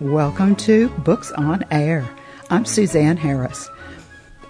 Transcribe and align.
Welcome 0.00 0.56
to 0.56 0.88
Books 0.88 1.30
on 1.32 1.62
Air. 1.70 2.08
I'm 2.48 2.64
Suzanne 2.64 3.18
Harris. 3.18 3.68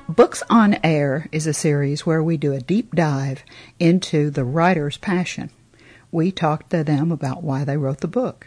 Books 0.09 0.45
on 0.49 0.77
Air 0.85 1.29
is 1.33 1.49
a 1.49 1.53
series 1.53 2.07
where 2.07 2.23
we 2.23 2.37
do 2.37 2.53
a 2.53 2.61
deep 2.61 2.95
dive 2.95 3.43
into 3.81 4.31
the 4.31 4.45
writer's 4.45 4.97
passion. 4.97 5.51
We 6.13 6.31
talk 6.31 6.69
to 6.69 6.85
them 6.85 7.11
about 7.11 7.43
why 7.43 7.65
they 7.65 7.77
wrote 7.77 7.99
the 7.99 8.07
book, 8.07 8.47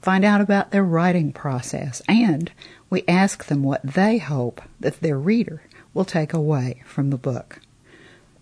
find 0.00 0.24
out 0.24 0.40
about 0.40 0.70
their 0.70 0.84
writing 0.84 1.32
process, 1.32 2.00
and 2.06 2.52
we 2.88 3.02
ask 3.08 3.46
them 3.46 3.64
what 3.64 3.82
they 3.82 4.18
hope 4.18 4.62
that 4.78 5.00
their 5.00 5.18
reader 5.18 5.64
will 5.92 6.04
take 6.04 6.32
away 6.32 6.84
from 6.86 7.10
the 7.10 7.18
book. 7.18 7.58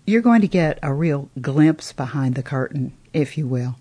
You're 0.05 0.21
going 0.21 0.43
to 0.43 0.49
get 0.49 0.79
a 0.83 0.93
real 0.93 1.31
glimpse 1.41 1.95
behind 1.95 2.35
the 2.35 2.43
curtain, 2.43 2.93
if 3.15 3.39
you 3.39 3.47
will. 3.47 3.77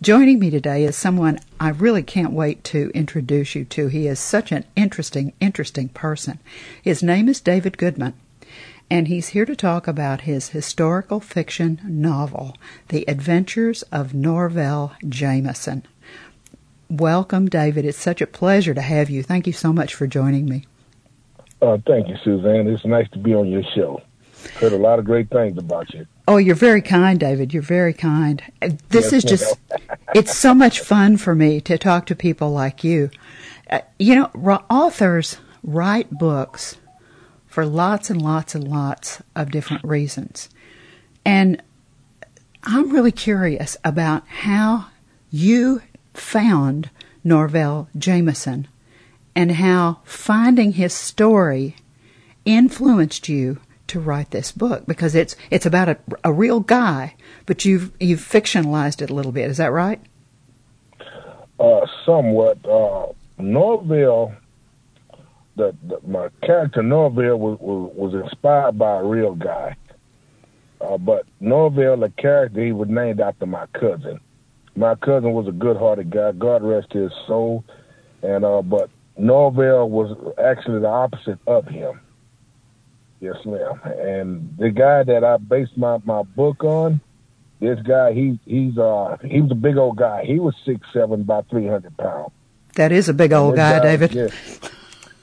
Joining 0.00 0.38
me 0.38 0.48
today 0.48 0.84
is 0.84 0.94
someone 0.94 1.40
I 1.58 1.70
really 1.70 2.04
can't 2.04 2.32
wait 2.32 2.62
to 2.64 2.92
introduce 2.94 3.56
you 3.56 3.64
to. 3.64 3.88
He 3.88 4.06
is 4.06 4.20
such 4.20 4.52
an 4.52 4.64
interesting, 4.76 5.32
interesting 5.40 5.88
person. 5.88 6.38
His 6.80 7.02
name 7.02 7.28
is 7.28 7.40
David 7.40 7.76
Goodman, 7.76 8.14
and 8.88 9.08
he's 9.08 9.30
here 9.30 9.44
to 9.44 9.56
talk 9.56 9.88
about 9.88 10.20
his 10.20 10.50
historical 10.50 11.18
fiction 11.18 11.80
novel, 11.84 12.56
The 12.90 13.06
Adventures 13.08 13.82
of 13.90 14.14
Norvell 14.14 14.92
Jamison. 15.08 15.84
Welcome, 16.88 17.48
David. 17.48 17.84
It's 17.84 17.98
such 17.98 18.20
a 18.20 18.26
pleasure 18.28 18.74
to 18.74 18.80
have 18.80 19.10
you. 19.10 19.24
Thank 19.24 19.48
you 19.48 19.52
so 19.52 19.72
much 19.72 19.96
for 19.96 20.06
joining 20.06 20.48
me. 20.48 20.64
Uh, 21.60 21.78
thank 21.88 22.06
you, 22.06 22.16
Suzanne. 22.22 22.68
It's 22.68 22.84
nice 22.84 23.10
to 23.10 23.18
be 23.18 23.34
on 23.34 23.48
your 23.48 23.64
show. 23.74 24.00
Heard 24.60 24.74
a 24.74 24.76
lot 24.76 25.00
of 25.00 25.04
great 25.04 25.28
things 25.28 25.58
about 25.58 25.92
you. 25.92 26.06
Oh, 26.28 26.36
you're 26.36 26.54
very 26.54 26.82
kind, 26.82 27.18
David. 27.18 27.54
You're 27.54 27.62
very 27.62 27.94
kind. 27.94 28.42
This 28.60 29.12
yes, 29.12 29.12
is 29.14 29.24
just, 29.24 29.58
it's 30.14 30.36
so 30.36 30.52
much 30.52 30.80
fun 30.80 31.16
for 31.16 31.34
me 31.34 31.58
to 31.62 31.78
talk 31.78 32.04
to 32.04 32.14
people 32.14 32.50
like 32.50 32.84
you. 32.84 33.10
Uh, 33.70 33.80
you 33.98 34.14
know, 34.14 34.26
authors 34.68 35.38
write 35.62 36.10
books 36.10 36.76
for 37.46 37.64
lots 37.64 38.10
and 38.10 38.20
lots 38.20 38.54
and 38.54 38.68
lots 38.68 39.22
of 39.34 39.50
different 39.50 39.82
reasons. 39.82 40.50
And 41.24 41.62
I'm 42.62 42.90
really 42.90 43.10
curious 43.10 43.78
about 43.82 44.28
how 44.28 44.88
you 45.30 45.80
found 46.12 46.90
Norvell 47.24 47.88
Jamison 47.96 48.68
and 49.34 49.52
how 49.52 50.00
finding 50.04 50.72
his 50.72 50.92
story 50.92 51.76
influenced 52.44 53.30
you 53.30 53.62
to 53.88 54.00
write 54.00 54.30
this 54.30 54.52
book 54.52 54.86
because 54.86 55.14
it's 55.14 55.36
it's 55.50 55.66
about 55.66 55.88
a, 55.88 55.98
a 56.24 56.32
real 56.32 56.60
guy, 56.60 57.14
but 57.46 57.64
you've 57.64 57.92
you've 58.00 58.20
fictionalized 58.20 59.02
it 59.02 59.10
a 59.10 59.14
little 59.14 59.32
bit. 59.32 59.50
Is 59.50 59.56
that 59.56 59.72
right? 59.72 60.00
Uh, 61.58 61.86
somewhat. 62.06 62.64
Uh, 62.64 63.12
Norvell, 63.38 64.34
the, 65.56 65.74
the, 65.86 65.98
my 66.06 66.28
character 66.42 66.82
Norvell 66.82 67.38
was, 67.38 67.58
was, 67.60 67.92
was 67.94 68.14
inspired 68.24 68.78
by 68.78 68.98
a 68.98 69.04
real 69.04 69.34
guy. 69.34 69.76
Uh, 70.80 70.98
but 70.98 71.26
Norvell, 71.40 71.96
the 71.96 72.10
character, 72.10 72.64
he 72.64 72.72
was 72.72 72.88
named 72.88 73.20
after 73.20 73.46
my 73.46 73.66
cousin. 73.66 74.20
My 74.76 74.94
cousin 74.94 75.32
was 75.32 75.48
a 75.48 75.52
good-hearted 75.52 76.10
guy. 76.10 76.32
God 76.32 76.62
rest 76.62 76.92
his 76.92 77.10
soul. 77.26 77.64
And 78.22 78.44
uh, 78.44 78.62
but 78.62 78.90
Norvell 79.16 79.88
was 79.88 80.16
actually 80.38 80.80
the 80.80 80.88
opposite 80.88 81.38
of 81.46 81.66
him. 81.66 82.00
Yes, 83.20 83.36
ma'am. 83.44 83.80
And 83.84 84.56
the 84.58 84.70
guy 84.70 85.02
that 85.02 85.24
I 85.24 85.36
based 85.38 85.76
my, 85.76 85.98
my 86.04 86.22
book 86.22 86.62
on, 86.62 87.00
this 87.60 87.80
guy, 87.80 88.12
he 88.12 88.38
he's 88.46 88.78
uh 88.78 89.16
he 89.24 89.40
was 89.40 89.50
a 89.50 89.56
big 89.56 89.76
old 89.76 89.96
guy. 89.96 90.24
He 90.24 90.38
was 90.38 90.54
six 90.64 90.86
seven, 90.92 91.22
about 91.22 91.48
three 91.48 91.66
hundred 91.66 91.96
pounds. 91.96 92.30
That 92.74 92.92
is 92.92 93.08
a 93.08 93.14
big 93.14 93.32
old 93.32 93.56
guy, 93.56 93.78
guy, 93.78 93.82
David. 93.82 94.14
Yes, 94.14 94.32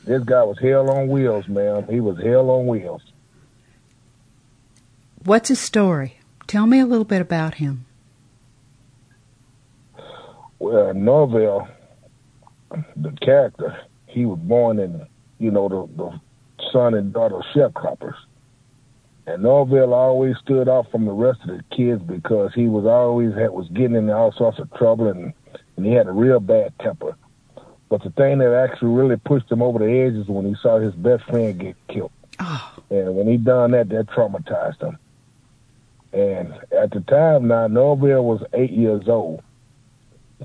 this 0.03 0.23
guy 0.23 0.43
was 0.43 0.57
hell 0.59 0.89
on 0.89 1.07
wheels, 1.07 1.47
man. 1.47 1.87
He 1.89 2.01
was 2.01 2.17
hell 2.21 2.49
on 2.49 2.67
wheels. 2.67 3.01
What's 5.23 5.47
his 5.47 5.59
story? 5.59 6.19
Tell 6.45 6.67
me 6.67 6.79
a 6.79 6.85
little 6.85 7.05
bit 7.05 7.21
about 7.21 7.55
him. 7.55 7.85
Well, 10.59 10.93
Norvell, 10.93 11.67
the 12.95 13.11
character, 13.21 13.77
he 14.07 14.25
was 14.25 14.39
born 14.39 14.79
in, 14.79 15.07
you 15.39 15.51
know, 15.51 15.67
the, 15.69 16.03
the 16.03 16.19
son 16.75 16.93
and 16.93 17.13
daughter 17.13 17.39
sharecroppers. 17.53 18.15
And 19.27 19.43
Norvell 19.43 19.93
always 19.93 20.35
stood 20.37 20.67
out 20.67 20.91
from 20.91 21.05
the 21.05 21.11
rest 21.11 21.39
of 21.43 21.47
the 21.47 21.63
kids 21.75 22.01
because 22.03 22.53
he 22.53 22.67
was 22.67 22.85
always 22.85 23.33
had, 23.33 23.51
was 23.51 23.69
getting 23.69 23.95
in 23.95 24.09
all 24.09 24.33
sorts 24.33 24.59
of 24.59 24.71
trouble 24.73 25.07
and, 25.07 25.33
and 25.77 25.85
he 25.85 25.93
had 25.93 26.07
a 26.07 26.11
real 26.11 26.39
bad 26.39 26.77
temper. 26.79 27.15
But 27.89 28.03
the 28.03 28.09
thing 28.11 28.39
that 28.39 28.53
actually 28.53 28.89
really 28.89 29.15
pushed 29.15 29.49
him 29.49 29.61
over 29.61 29.79
the 29.79 29.89
edge 29.89 30.13
is 30.13 30.27
when 30.27 30.45
he 30.45 30.55
saw 30.61 30.79
his 30.79 30.93
best 30.93 31.23
friend 31.23 31.57
get 31.57 31.75
killed. 31.87 32.11
Oh. 32.39 32.73
And 32.89 33.15
when 33.15 33.27
he 33.27 33.37
done 33.37 33.71
that, 33.71 33.89
that 33.89 34.07
traumatized 34.07 34.81
him. 34.81 34.97
And 36.11 36.53
at 36.77 36.91
the 36.91 37.01
time 37.01 37.47
now, 37.47 37.67
Norvell 37.67 38.25
was 38.25 38.43
eight 38.53 38.71
years 38.71 39.07
old. 39.07 39.41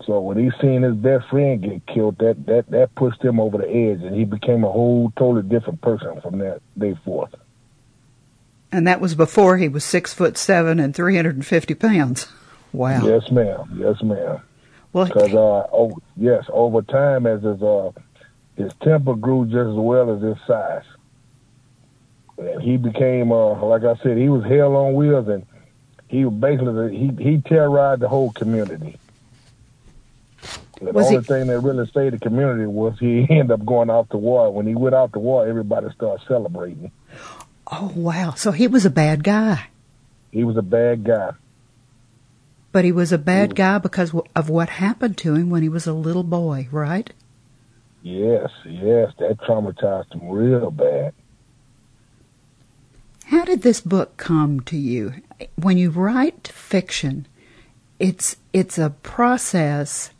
So 0.06 0.20
when 0.20 0.38
he 0.38 0.50
seen 0.60 0.82
his 0.82 0.94
best 0.94 1.28
friend 1.28 1.60
get 1.62 1.86
killed, 1.86 2.18
that 2.18 2.46
that 2.46 2.70
that 2.70 2.94
pushed 2.94 3.22
him 3.22 3.40
over 3.40 3.58
the 3.58 3.68
edge, 3.68 4.02
and 4.02 4.14
he 4.14 4.24
became 4.24 4.64
a 4.64 4.70
whole 4.70 5.12
totally 5.16 5.42
different 5.42 5.80
person 5.80 6.20
from 6.20 6.38
that 6.38 6.60
day 6.78 6.94
forth. 7.04 7.34
And 8.72 8.86
that 8.86 9.00
was 9.00 9.16
before 9.16 9.56
he 9.56 9.68
was 9.68 9.84
six 9.84 10.14
foot 10.14 10.38
seven 10.38 10.78
and 10.78 10.94
three 10.94 11.16
hundred 11.16 11.34
and 11.34 11.46
fifty 11.46 11.74
pounds. 11.74 12.28
Wow. 12.72 13.04
Yes, 13.04 13.30
ma'am. 13.32 13.76
Yes, 13.76 14.00
ma'am. 14.00 14.40
Well, 14.92 15.06
because 15.06 15.34
uh, 15.34 15.66
oh 15.72 15.98
yes, 16.16 16.44
over 16.52 16.82
time 16.82 17.26
as 17.26 17.42
his 17.42 17.60
uh 17.60 17.90
his 18.56 18.72
temper 18.82 19.16
grew 19.16 19.44
just 19.46 19.70
as 19.70 19.74
well 19.74 20.14
as 20.14 20.22
his 20.22 20.36
size, 20.46 20.84
and 22.38 22.62
he 22.62 22.76
became 22.76 23.32
uh 23.32 23.60
like 23.64 23.82
I 23.82 24.00
said, 24.04 24.18
he 24.18 24.28
was 24.28 24.44
hell 24.44 24.76
on 24.76 24.94
wheels, 24.94 25.26
and 25.26 25.44
he 26.06 26.24
basically 26.24 26.96
he 26.96 27.10
he 27.22 27.40
terrorized 27.40 28.02
the 28.02 28.08
whole 28.08 28.30
community. 28.30 28.99
The 30.80 30.92
was 30.92 31.06
only 31.06 31.18
he... 31.18 31.24
thing 31.24 31.46
that 31.48 31.60
really 31.60 31.90
saved 31.92 32.14
the 32.14 32.18
community 32.18 32.66
was 32.66 32.98
he 32.98 33.26
ended 33.30 33.50
up 33.50 33.64
going 33.64 33.90
off 33.90 34.08
to 34.10 34.16
war. 34.16 34.52
When 34.52 34.66
he 34.66 34.74
went 34.74 34.94
off 34.94 35.12
to 35.12 35.18
war, 35.18 35.46
everybody 35.46 35.88
started 35.94 36.26
celebrating. 36.26 36.90
Oh 37.70 37.92
wow! 37.94 38.34
So 38.34 38.50
he 38.50 38.66
was 38.66 38.84
a 38.84 38.90
bad 38.90 39.22
guy. 39.22 39.68
He 40.30 40.44
was 40.44 40.56
a 40.56 40.62
bad 40.62 41.04
guy. 41.04 41.32
But 42.72 42.84
he 42.84 42.92
was 42.92 43.12
a 43.12 43.18
bad 43.18 43.50
was... 43.50 43.56
guy 43.56 43.78
because 43.78 44.14
of 44.34 44.48
what 44.48 44.68
happened 44.68 45.18
to 45.18 45.34
him 45.34 45.50
when 45.50 45.62
he 45.62 45.68
was 45.68 45.86
a 45.86 45.92
little 45.92 46.22
boy, 46.22 46.68
right? 46.70 47.12
Yes, 48.02 48.50
yes, 48.64 49.12
that 49.18 49.38
traumatized 49.40 50.14
him 50.14 50.30
real 50.30 50.70
bad. 50.70 51.12
How 53.26 53.44
did 53.44 53.62
this 53.62 53.80
book 53.80 54.16
come 54.16 54.60
to 54.60 54.76
you? 54.76 55.14
When 55.56 55.78
you 55.78 55.90
write 55.90 56.48
fiction, 56.48 57.26
it's 57.98 58.36
it's 58.52 58.78
a 58.78 58.90
process 58.90 60.10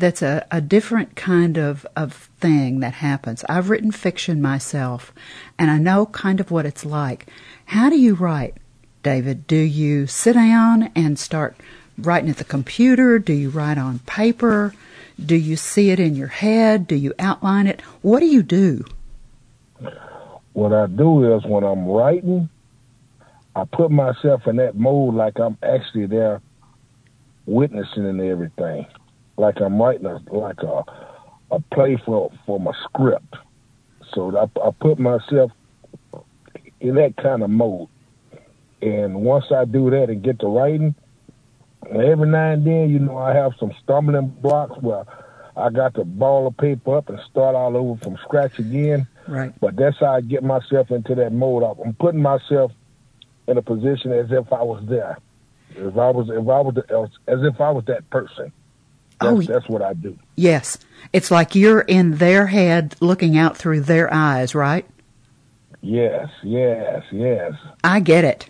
that's 0.00 0.22
a, 0.22 0.46
a 0.50 0.60
different 0.60 1.14
kind 1.14 1.56
of, 1.56 1.86
of 1.94 2.30
thing 2.40 2.80
that 2.80 2.94
happens. 2.94 3.44
I've 3.48 3.70
written 3.70 3.92
fiction 3.92 4.42
myself, 4.42 5.12
and 5.58 5.70
I 5.70 5.78
know 5.78 6.06
kind 6.06 6.40
of 6.40 6.50
what 6.50 6.66
it's 6.66 6.84
like. 6.84 7.26
How 7.66 7.90
do 7.90 7.98
you 7.98 8.14
write, 8.14 8.56
David? 9.02 9.46
Do 9.46 9.56
you 9.56 10.06
sit 10.06 10.32
down 10.32 10.90
and 10.94 11.18
start 11.18 11.56
writing 11.98 12.30
at 12.30 12.38
the 12.38 12.44
computer? 12.44 13.18
Do 13.18 13.32
you 13.32 13.50
write 13.50 13.78
on 13.78 14.00
paper? 14.00 14.74
Do 15.24 15.36
you 15.36 15.56
see 15.56 15.90
it 15.90 16.00
in 16.00 16.14
your 16.14 16.28
head? 16.28 16.86
Do 16.86 16.94
you 16.94 17.12
outline 17.18 17.66
it? 17.66 17.80
What 18.02 18.20
do 18.20 18.26
you 18.26 18.42
do? 18.42 18.84
What 20.52 20.72
I 20.72 20.86
do 20.86 21.36
is 21.36 21.44
when 21.44 21.62
I'm 21.62 21.86
writing, 21.86 22.48
I 23.54 23.64
put 23.64 23.90
myself 23.90 24.46
in 24.46 24.56
that 24.56 24.76
mode 24.76 25.14
like 25.14 25.38
I'm 25.38 25.58
actually 25.62 26.06
there 26.06 26.40
witnessing 27.46 28.06
and 28.06 28.20
everything 28.20 28.86
like 29.40 29.60
I'm 29.60 29.80
writing 29.80 30.06
a, 30.06 30.20
like 30.32 30.62
a 30.62 30.84
a 31.50 31.60
play 31.72 32.00
for 32.04 32.30
for 32.46 32.60
my 32.60 32.72
script. 32.84 33.34
So 34.14 34.36
I, 34.36 34.44
I 34.60 34.70
put 34.80 34.98
myself 34.98 35.50
in 36.80 36.94
that 36.96 37.16
kind 37.16 37.42
of 37.42 37.50
mode. 37.50 37.88
And 38.82 39.16
once 39.16 39.46
I 39.54 39.64
do 39.64 39.90
that 39.90 40.08
and 40.08 40.22
get 40.22 40.40
to 40.40 40.46
writing, 40.46 40.94
every 41.90 42.28
now 42.28 42.52
and 42.52 42.66
then, 42.66 42.90
you 42.90 42.98
know, 42.98 43.18
I 43.18 43.34
have 43.34 43.52
some 43.60 43.72
stumbling 43.82 44.28
blocks 44.28 44.80
where 44.80 45.04
I 45.56 45.68
got 45.70 45.94
to 45.94 46.04
ball 46.04 46.44
the 46.50 46.62
paper 46.62 46.96
up 46.96 47.08
and 47.08 47.18
start 47.30 47.54
all 47.54 47.76
over 47.76 48.02
from 48.02 48.16
scratch 48.24 48.58
again. 48.58 49.06
Right. 49.28 49.52
But 49.60 49.76
that's 49.76 49.98
how 50.00 50.14
I 50.14 50.22
get 50.22 50.42
myself 50.42 50.90
into 50.90 51.14
that 51.16 51.32
mode. 51.32 51.62
I'm 51.62 51.94
putting 51.94 52.22
myself 52.22 52.72
in 53.46 53.58
a 53.58 53.62
position 53.62 54.12
as 54.12 54.26
if 54.30 54.52
I 54.52 54.62
was 54.62 54.82
there. 54.88 55.18
If 55.76 55.96
I 55.96 56.10
was, 56.10 56.28
if 56.30 56.48
I 56.48 56.60
was, 56.60 56.74
the, 56.74 57.10
as 57.30 57.40
if 57.42 57.60
I 57.60 57.70
was 57.70 57.84
that 57.86 58.08
person. 58.10 58.52
Oh, 59.20 59.36
that's, 59.36 59.48
oh, 59.48 59.52
that's 59.52 59.68
what 59.68 59.82
I 59.82 59.94
do. 59.94 60.18
Yes. 60.36 60.78
It's 61.12 61.30
like 61.30 61.54
you're 61.54 61.80
in 61.80 62.16
their 62.16 62.46
head 62.46 62.96
looking 63.00 63.36
out 63.36 63.56
through 63.56 63.82
their 63.82 64.12
eyes, 64.12 64.54
right? 64.54 64.86
Yes, 65.82 66.28
yes, 66.42 67.02
yes. 67.10 67.52
I 67.82 68.00
get 68.00 68.24
it. 68.24 68.46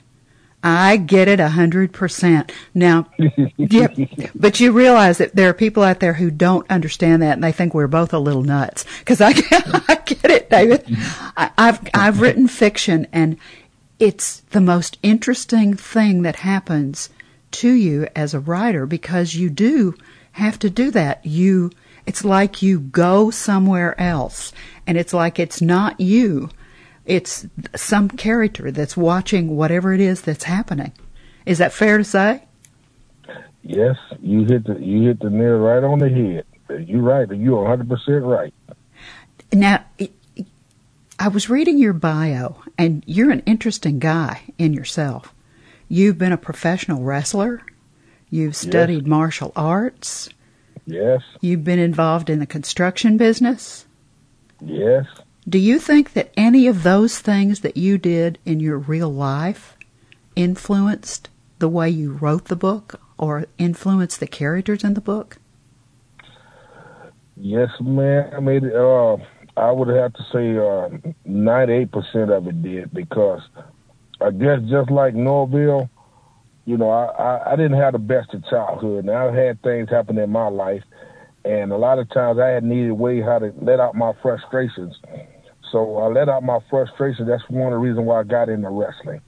I 0.62 0.98
get 0.98 1.28
it 1.28 1.40
a 1.40 1.48
hundred 1.48 1.92
percent. 1.92 2.52
Now, 2.74 3.06
yeah, 3.56 3.88
but 4.34 4.60
you 4.60 4.72
realize 4.72 5.18
that 5.18 5.34
there 5.34 5.48
are 5.48 5.54
people 5.54 5.82
out 5.82 6.00
there 6.00 6.12
who 6.12 6.30
don't 6.30 6.70
understand 6.70 7.22
that, 7.22 7.34
and 7.34 7.44
they 7.44 7.52
think 7.52 7.72
we're 7.72 7.86
both 7.86 8.12
a 8.12 8.18
little 8.18 8.42
nuts. 8.42 8.84
Because 8.98 9.20
I, 9.22 9.28
I 9.88 9.98
get 10.04 10.30
it, 10.30 10.50
David. 10.50 10.84
I, 11.36 11.50
I've 11.56 11.80
I've 11.94 12.20
written 12.20 12.46
fiction, 12.46 13.06
and 13.10 13.38
it's 13.98 14.40
the 14.50 14.60
most 14.60 14.98
interesting 15.02 15.74
thing 15.74 16.22
that 16.22 16.36
happens 16.36 17.08
to 17.52 17.70
you 17.70 18.06
as 18.14 18.34
a 18.34 18.40
writer 18.40 18.86
because 18.86 19.34
you 19.34 19.48
do 19.48 19.94
have 20.32 20.58
to 20.60 20.70
do 20.70 20.90
that. 20.90 21.24
You, 21.24 21.70
it's 22.06 22.24
like 22.24 22.62
you 22.62 22.80
go 22.80 23.30
somewhere 23.30 23.98
else, 24.00 24.52
and 24.86 24.96
it's 24.96 25.12
like 25.12 25.38
it's 25.38 25.60
not 25.60 26.00
you 26.00 26.50
it's 27.10 27.46
some 27.74 28.08
character 28.08 28.70
that's 28.70 28.96
watching 28.96 29.56
whatever 29.56 29.92
it 29.92 30.00
is 30.00 30.22
that's 30.22 30.44
happening. 30.44 30.92
Is 31.44 31.58
that 31.58 31.72
fair 31.72 31.98
to 31.98 32.04
say? 32.04 32.44
Yes, 33.62 33.96
you 34.20 34.44
hit 34.44 34.64
the 34.64 34.78
you 34.78 35.02
hit 35.08 35.18
the 35.18 35.28
nail 35.28 35.58
right 35.58 35.82
on 35.82 35.98
the 35.98 36.08
head. 36.08 36.46
You're 36.88 37.02
right. 37.02 37.28
You're 37.28 37.62
100 37.62 37.88
percent 37.88 38.24
right. 38.24 38.54
Now, 39.52 39.84
I 41.18 41.28
was 41.28 41.50
reading 41.50 41.78
your 41.78 41.92
bio, 41.92 42.62
and 42.78 43.02
you're 43.06 43.32
an 43.32 43.42
interesting 43.44 43.98
guy 43.98 44.42
in 44.56 44.72
yourself. 44.72 45.34
You've 45.88 46.16
been 46.16 46.32
a 46.32 46.38
professional 46.38 47.02
wrestler. 47.02 47.62
You've 48.30 48.56
studied 48.56 49.02
yes. 49.02 49.08
martial 49.08 49.52
arts. 49.56 50.28
Yes. 50.86 51.22
You've 51.40 51.64
been 51.64 51.78
involved 51.78 52.30
in 52.30 52.38
the 52.38 52.46
construction 52.46 53.16
business. 53.16 53.86
Yes. 54.60 55.06
Do 55.48 55.58
you 55.58 55.78
think 55.78 56.12
that 56.12 56.32
any 56.36 56.66
of 56.66 56.82
those 56.82 57.18
things 57.18 57.60
that 57.60 57.76
you 57.76 57.98
did 57.98 58.38
in 58.44 58.60
your 58.60 58.78
real 58.78 59.12
life 59.12 59.76
influenced 60.36 61.28
the 61.58 61.68
way 61.68 61.90
you 61.90 62.12
wrote 62.12 62.46
the 62.46 62.56
book 62.56 63.00
or 63.18 63.46
influenced 63.58 64.20
the 64.20 64.26
characters 64.26 64.84
in 64.84 64.94
the 64.94 65.00
book? 65.00 65.38
Yes, 67.36 67.70
ma'am. 67.80 68.30
I 68.36 68.40
mean, 68.40 68.70
uh, 68.70 69.16
I 69.56 69.70
would 69.70 69.88
have 69.88 70.12
to 70.12 70.22
say 70.32 70.56
uh, 70.56 71.10
98% 71.28 72.36
of 72.36 72.46
it 72.46 72.62
did 72.62 72.92
because 72.92 73.40
I 74.20 74.30
guess 74.30 74.60
just 74.68 74.90
like 74.90 75.14
Norvell, 75.14 75.88
you 76.70 76.78
know, 76.78 76.90
I, 76.90 77.06
I, 77.06 77.52
I 77.52 77.56
didn't 77.56 77.78
have 77.78 77.92
the 77.92 77.98
best 77.98 78.32
of 78.32 78.44
childhood. 78.46 79.04
And 79.04 79.10
I've 79.10 79.34
had 79.34 79.60
things 79.62 79.90
happen 79.90 80.18
in 80.18 80.30
my 80.30 80.48
life 80.48 80.82
and 81.44 81.72
a 81.72 81.76
lot 81.76 81.98
of 81.98 82.08
times 82.10 82.38
I 82.38 82.48
had 82.48 82.64
needed 82.64 82.92
way 82.92 83.20
how 83.20 83.38
to 83.38 83.52
let 83.60 83.80
out 83.80 83.94
my 83.94 84.12
frustrations. 84.20 84.98
So 85.72 85.96
I 85.98 86.06
let 86.08 86.28
out 86.28 86.42
my 86.42 86.58
frustrations. 86.68 87.28
That's 87.28 87.48
one 87.48 87.72
of 87.72 87.78
the 87.78 87.78
reasons 87.78 88.06
why 88.06 88.20
I 88.20 88.24
got 88.24 88.48
into 88.48 88.68
wrestling. 88.68 89.20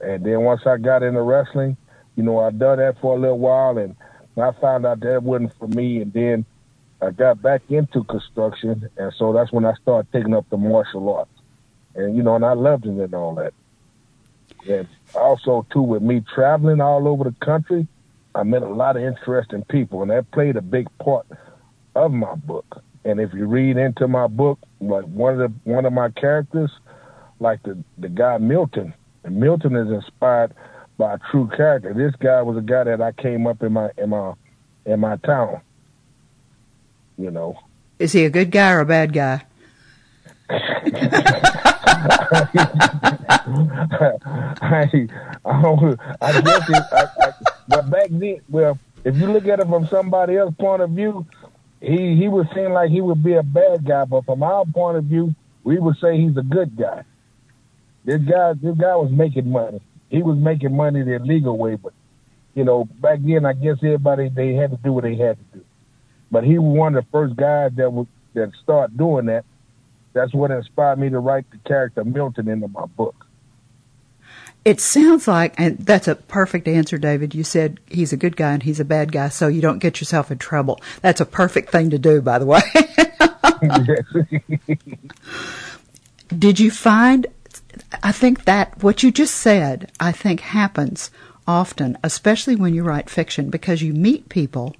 And 0.00 0.24
then 0.24 0.40
once 0.42 0.62
I 0.66 0.78
got 0.78 1.02
into 1.02 1.20
wrestling, 1.20 1.76
you 2.16 2.22
know, 2.22 2.38
I 2.38 2.50
done 2.50 2.78
that 2.78 3.00
for 3.00 3.16
a 3.16 3.20
little 3.20 3.38
while, 3.38 3.78
and 3.78 3.94
I 4.36 4.52
found 4.60 4.86
out 4.86 5.00
that 5.00 5.22
wasn't 5.22 5.56
for 5.58 5.68
me. 5.68 6.00
And 6.00 6.12
then 6.12 6.44
I 7.00 7.10
got 7.10 7.42
back 7.42 7.62
into 7.68 8.04
construction, 8.04 8.88
and 8.96 9.12
so 9.18 9.32
that's 9.32 9.52
when 9.52 9.64
I 9.64 9.74
started 9.82 10.10
taking 10.12 10.34
up 10.34 10.48
the 10.50 10.56
martial 10.56 11.08
arts. 11.14 11.30
And 11.94 12.16
you 12.16 12.22
know, 12.22 12.36
and 12.36 12.44
I 12.44 12.54
loved 12.54 12.86
it 12.86 12.90
and 12.90 13.14
all 13.14 13.34
that. 13.36 13.52
And 14.68 14.88
also 15.14 15.66
too, 15.72 15.82
with 15.82 16.02
me 16.02 16.24
traveling 16.34 16.80
all 16.80 17.08
over 17.08 17.24
the 17.24 17.34
country, 17.44 17.86
I 18.34 18.44
met 18.44 18.62
a 18.62 18.68
lot 18.68 18.96
of 18.96 19.02
interesting 19.02 19.64
people, 19.64 20.02
and 20.02 20.10
that 20.10 20.30
played 20.30 20.56
a 20.56 20.62
big 20.62 20.88
part 20.98 21.26
of 21.94 22.12
my 22.12 22.34
book. 22.34 22.82
And 23.04 23.20
if 23.20 23.32
you 23.34 23.46
read 23.46 23.76
into 23.76 24.08
my 24.08 24.26
book, 24.26 24.58
like 24.80 25.04
one 25.04 25.40
of 25.40 25.52
the 25.52 25.70
one 25.70 25.84
of 25.84 25.92
my 25.92 26.10
characters, 26.10 26.70
like 27.40 27.62
the 27.62 27.82
the 27.98 28.08
guy 28.08 28.38
Milton, 28.38 28.94
and 29.24 29.36
Milton 29.36 29.76
is 29.76 29.90
inspired 29.90 30.54
by 30.98 31.14
a 31.14 31.18
true 31.30 31.48
character. 31.56 31.92
This 31.92 32.14
guy 32.16 32.42
was 32.42 32.56
a 32.56 32.62
guy 32.62 32.84
that 32.84 33.00
I 33.00 33.12
came 33.12 33.46
up 33.46 33.62
in 33.62 33.72
my 33.72 33.90
in 33.98 34.10
my 34.10 34.34
in 34.86 35.00
my 35.00 35.16
town. 35.16 35.60
You 37.18 37.30
know. 37.30 37.58
Is 37.98 38.12
he 38.12 38.24
a 38.24 38.30
good 38.30 38.50
guy 38.50 38.72
or 38.72 38.80
a 38.80 38.86
bad 38.86 39.12
guy? 39.12 39.44
I, 42.02 42.48
I, 45.44 45.62
don't. 45.62 46.00
I 46.20 46.40
guess 46.40 46.68
it, 46.68 46.82
I, 46.92 47.06
I, 47.20 47.32
but 47.68 47.90
back 47.90 48.08
then, 48.10 48.40
well, 48.48 48.78
if 49.04 49.16
you 49.16 49.32
look 49.32 49.46
at 49.46 49.60
it 49.60 49.66
from 49.66 49.86
somebody 49.88 50.36
else's 50.36 50.56
point 50.56 50.82
of 50.82 50.90
view, 50.90 51.26
he 51.80 52.16
he 52.16 52.28
would 52.28 52.48
seem 52.54 52.72
like 52.72 52.90
he 52.90 53.00
would 53.00 53.22
be 53.22 53.34
a 53.34 53.42
bad 53.42 53.84
guy, 53.84 54.04
but 54.04 54.24
from 54.24 54.42
our 54.42 54.64
point 54.64 54.98
of 54.98 55.04
view, 55.04 55.34
we 55.64 55.78
would 55.78 55.96
say 56.00 56.20
he's 56.20 56.36
a 56.36 56.42
good 56.42 56.76
guy. 56.76 57.04
This 58.04 58.20
guy, 58.22 58.54
this 58.54 58.76
guy 58.76 58.96
was 58.96 59.12
making 59.12 59.50
money. 59.50 59.80
He 60.08 60.22
was 60.22 60.36
making 60.36 60.76
money 60.76 61.02
the 61.02 61.16
illegal 61.16 61.56
way, 61.56 61.76
but 61.76 61.92
you 62.54 62.64
know, 62.64 62.84
back 62.84 63.20
then, 63.22 63.46
I 63.46 63.54
guess 63.54 63.78
everybody 63.82 64.28
they 64.28 64.54
had 64.54 64.70
to 64.70 64.76
do 64.76 64.92
what 64.92 65.04
they 65.04 65.16
had 65.16 65.38
to 65.38 65.58
do. 65.58 65.64
But 66.30 66.44
he 66.44 66.58
was 66.58 66.76
one 66.76 66.96
of 66.96 67.04
the 67.04 67.10
first 67.10 67.36
guys 67.36 67.72
that 67.76 67.92
would 67.92 68.08
that 68.34 68.52
start 68.62 68.96
doing 68.96 69.26
that. 69.26 69.44
That's 70.12 70.32
what 70.34 70.50
inspired 70.50 70.98
me 70.98 71.10
to 71.10 71.18
write 71.18 71.50
the 71.50 71.58
character 71.58 72.04
Milton 72.04 72.48
into 72.48 72.68
my 72.68 72.86
book. 72.86 73.26
It 74.64 74.80
sounds 74.80 75.26
like, 75.26 75.58
and 75.58 75.78
that's 75.78 76.06
a 76.06 76.14
perfect 76.14 76.68
answer, 76.68 76.96
David. 76.96 77.34
You 77.34 77.42
said 77.42 77.80
he's 77.88 78.12
a 78.12 78.16
good 78.16 78.36
guy 78.36 78.52
and 78.52 78.62
he's 78.62 78.78
a 78.78 78.84
bad 78.84 79.10
guy, 79.10 79.28
so 79.28 79.48
you 79.48 79.60
don't 79.60 79.80
get 79.80 80.00
yourself 80.00 80.30
in 80.30 80.38
trouble. 80.38 80.80
That's 81.00 81.20
a 81.20 81.26
perfect 81.26 81.70
thing 81.70 81.90
to 81.90 81.98
do, 81.98 82.20
by 82.20 82.38
the 82.38 82.46
way. 82.46 82.62
Did 86.38 86.60
you 86.60 86.70
find, 86.70 87.26
I 88.02 88.12
think 88.12 88.44
that 88.44 88.82
what 88.82 89.02
you 89.02 89.10
just 89.10 89.34
said, 89.34 89.90
I 89.98 90.12
think 90.12 90.40
happens 90.40 91.10
often, 91.46 91.98
especially 92.04 92.54
when 92.54 92.72
you 92.72 92.84
write 92.84 93.10
fiction, 93.10 93.50
because 93.50 93.82
you 93.82 93.92
meet 93.92 94.28
people 94.28 94.76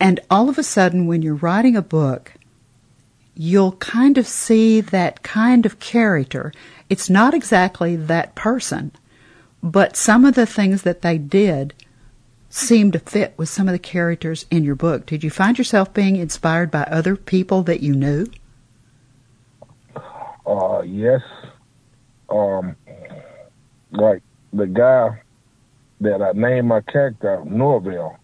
and 0.00 0.20
all 0.30 0.48
of 0.48 0.58
a 0.58 0.62
sudden 0.62 1.06
when 1.06 1.22
you're 1.22 1.34
writing 1.34 1.76
a 1.76 1.82
book, 1.82 2.32
you'll 3.38 3.72
kind 3.72 4.18
of 4.18 4.26
see 4.26 4.80
that 4.80 5.22
kind 5.22 5.64
of 5.64 5.78
character 5.78 6.52
it's 6.88 7.10
not 7.10 7.34
exactly 7.34 7.96
that 7.96 8.34
person, 8.34 8.92
but 9.62 9.96
some 9.96 10.24
of 10.24 10.34
the 10.34 10.46
things 10.46 10.82
that 10.82 11.02
they 11.02 11.18
did 11.18 11.74
seem 12.48 12.92
to 12.92 12.98
fit 12.98 13.34
with 13.36 13.48
some 13.48 13.68
of 13.68 13.72
the 13.72 13.78
characters 13.78 14.46
in 14.50 14.64
your 14.64 14.74
book. 14.74 15.04
Did 15.04 15.22
you 15.22 15.28
find 15.28 15.58
yourself 15.58 15.92
being 15.92 16.16
inspired 16.16 16.70
by 16.70 16.84
other 16.84 17.14
people 17.14 17.62
that 17.64 17.80
you 17.80 17.94
knew? 17.94 18.26
Uh, 20.46 20.80
yes. 20.82 21.20
Um, 22.30 22.74
like 23.90 24.22
the 24.54 24.66
guy 24.66 25.20
that 26.00 26.22
I 26.22 26.32
named 26.32 26.68
my 26.68 26.80
character 26.80 27.42
Norvell, 27.44 28.18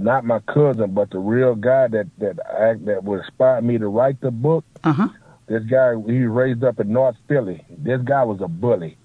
not 0.00 0.24
my 0.24 0.40
cousin, 0.40 0.92
but 0.92 1.10
the 1.10 1.18
real 1.18 1.54
guy 1.54 1.88
that 1.88 2.06
that 2.18 2.36
that 2.84 3.04
would 3.04 3.20
inspire 3.20 3.60
me 3.62 3.78
to 3.78 3.88
write 3.88 4.20
the 4.20 4.30
book. 4.30 4.64
Uh 4.82 4.92
huh. 4.92 5.08
This 5.46 5.62
guy, 5.64 5.90
he 6.06 6.26
was 6.26 6.30
raised 6.30 6.64
up 6.64 6.80
in 6.80 6.92
North 6.92 7.16
Philly. 7.28 7.64
This 7.68 8.00
guy 8.02 8.24
was 8.24 8.40
a 8.40 8.48
bully. 8.48 8.96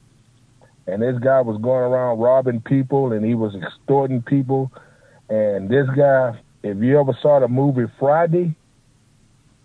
And 0.88 1.02
this 1.02 1.20
guy 1.20 1.42
was 1.42 1.62
going 1.62 1.84
around 1.84 2.20
robbing 2.20 2.62
people 2.62 3.12
and 3.12 3.24
he 3.26 3.36
was 3.36 3.56
extorting 3.56 4.22
people. 4.22 4.72
And 5.30 5.70
this 5.70 5.88
guy, 5.96 6.40
if 6.64 6.78
you 6.78 7.00
ever 7.00 7.18
saw 7.22 7.40
the 7.40 7.48
movie 7.48 7.92
Friday, 8.00 8.56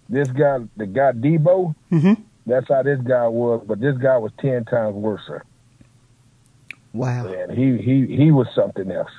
this 0.08 0.28
guy, 0.28 0.58
the 0.76 0.86
guy 0.86 1.12
Debo, 1.12 1.74
mm-hmm. 1.90 2.14
that's 2.44 2.68
how 2.68 2.82
this 2.82 3.00
guy 3.00 3.26
was. 3.28 3.64
But 3.66 3.80
this 3.80 3.96
guy 3.96 4.18
was 4.18 4.32
10 4.40 4.64
times 4.66 4.94
worse. 4.94 5.22
Wow. 6.92 7.26
And 7.26 7.52
he, 7.52 7.78
he, 7.78 8.16
he 8.16 8.30
was 8.30 8.48
something 8.54 8.90
else. 8.90 9.12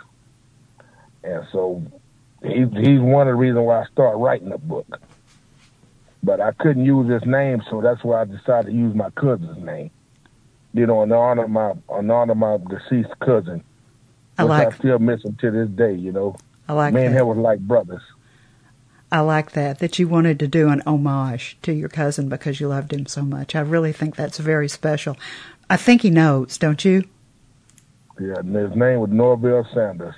And 1.23 1.47
so 1.51 1.81
he, 2.43 2.65
he's 2.81 2.99
one 2.99 3.27
of 3.27 3.33
the 3.33 3.35
reasons 3.35 3.65
why 3.65 3.81
I 3.81 3.85
started 3.85 4.17
writing 4.17 4.49
the 4.49 4.57
book 4.57 4.99
but 6.25 6.41
I 6.41 6.51
couldn't 6.53 6.85
use 6.85 7.09
his 7.09 7.23
name, 7.25 7.61
so 7.69 7.81
that's 7.81 8.03
why 8.03 8.21
I 8.21 8.25
decided 8.25 8.71
to 8.71 8.75
use 8.75 8.95
my 8.95 9.11
cousin's 9.11 9.63
name. 9.63 9.91
You 10.73 10.87
know, 10.87 11.03
in 11.03 11.11
honor 11.11 11.43
of 11.43 11.51
my 11.51 11.71
in 11.99 12.09
honor 12.09 12.31
of 12.31 12.37
my 12.37 12.57
deceased 12.57 13.17
cousin. 13.19 13.63
I 14.37 14.43
like. 14.43 14.73
I 14.73 14.77
still 14.77 14.99
miss 14.99 15.23
him 15.23 15.37
to 15.39 15.51
this 15.51 15.69
day. 15.69 15.93
You 15.93 16.11
know, 16.11 16.35
I 16.67 16.73
like. 16.73 16.93
Me 16.93 17.05
and 17.05 17.15
him 17.15 17.27
was 17.27 17.37
like 17.37 17.59
brothers. 17.59 18.01
I 19.11 19.19
like 19.19 19.51
that 19.51 19.79
that 19.79 19.99
you 19.99 20.07
wanted 20.07 20.39
to 20.39 20.47
do 20.47 20.67
an 20.69 20.81
homage 20.85 21.57
to 21.61 21.71
your 21.71 21.89
cousin 21.89 22.27
because 22.27 22.59
you 22.59 22.67
loved 22.67 22.91
him 22.91 23.05
so 23.05 23.21
much. 23.21 23.55
I 23.55 23.61
really 23.61 23.93
think 23.93 24.15
that's 24.15 24.39
very 24.39 24.67
special. 24.67 25.15
I 25.69 25.77
think 25.77 26.01
he 26.01 26.09
knows, 26.09 26.57
don't 26.57 26.83
you? 26.83 27.07
Yeah, 28.19 28.39
and 28.39 28.53
his 28.53 28.75
name 28.75 28.99
was 28.99 29.11
Norville 29.11 29.67
Sanders. 29.73 30.15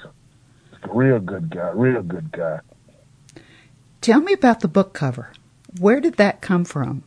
Real 0.89 1.19
good 1.19 1.49
guy, 1.49 1.71
real 1.73 2.01
good 2.01 2.31
guy. 2.31 2.59
Tell 4.01 4.21
me 4.21 4.33
about 4.33 4.61
the 4.61 4.67
book 4.67 4.93
cover. 4.93 5.31
Where 5.79 5.99
did 5.99 6.15
that 6.15 6.41
come 6.41 6.65
from? 6.65 7.03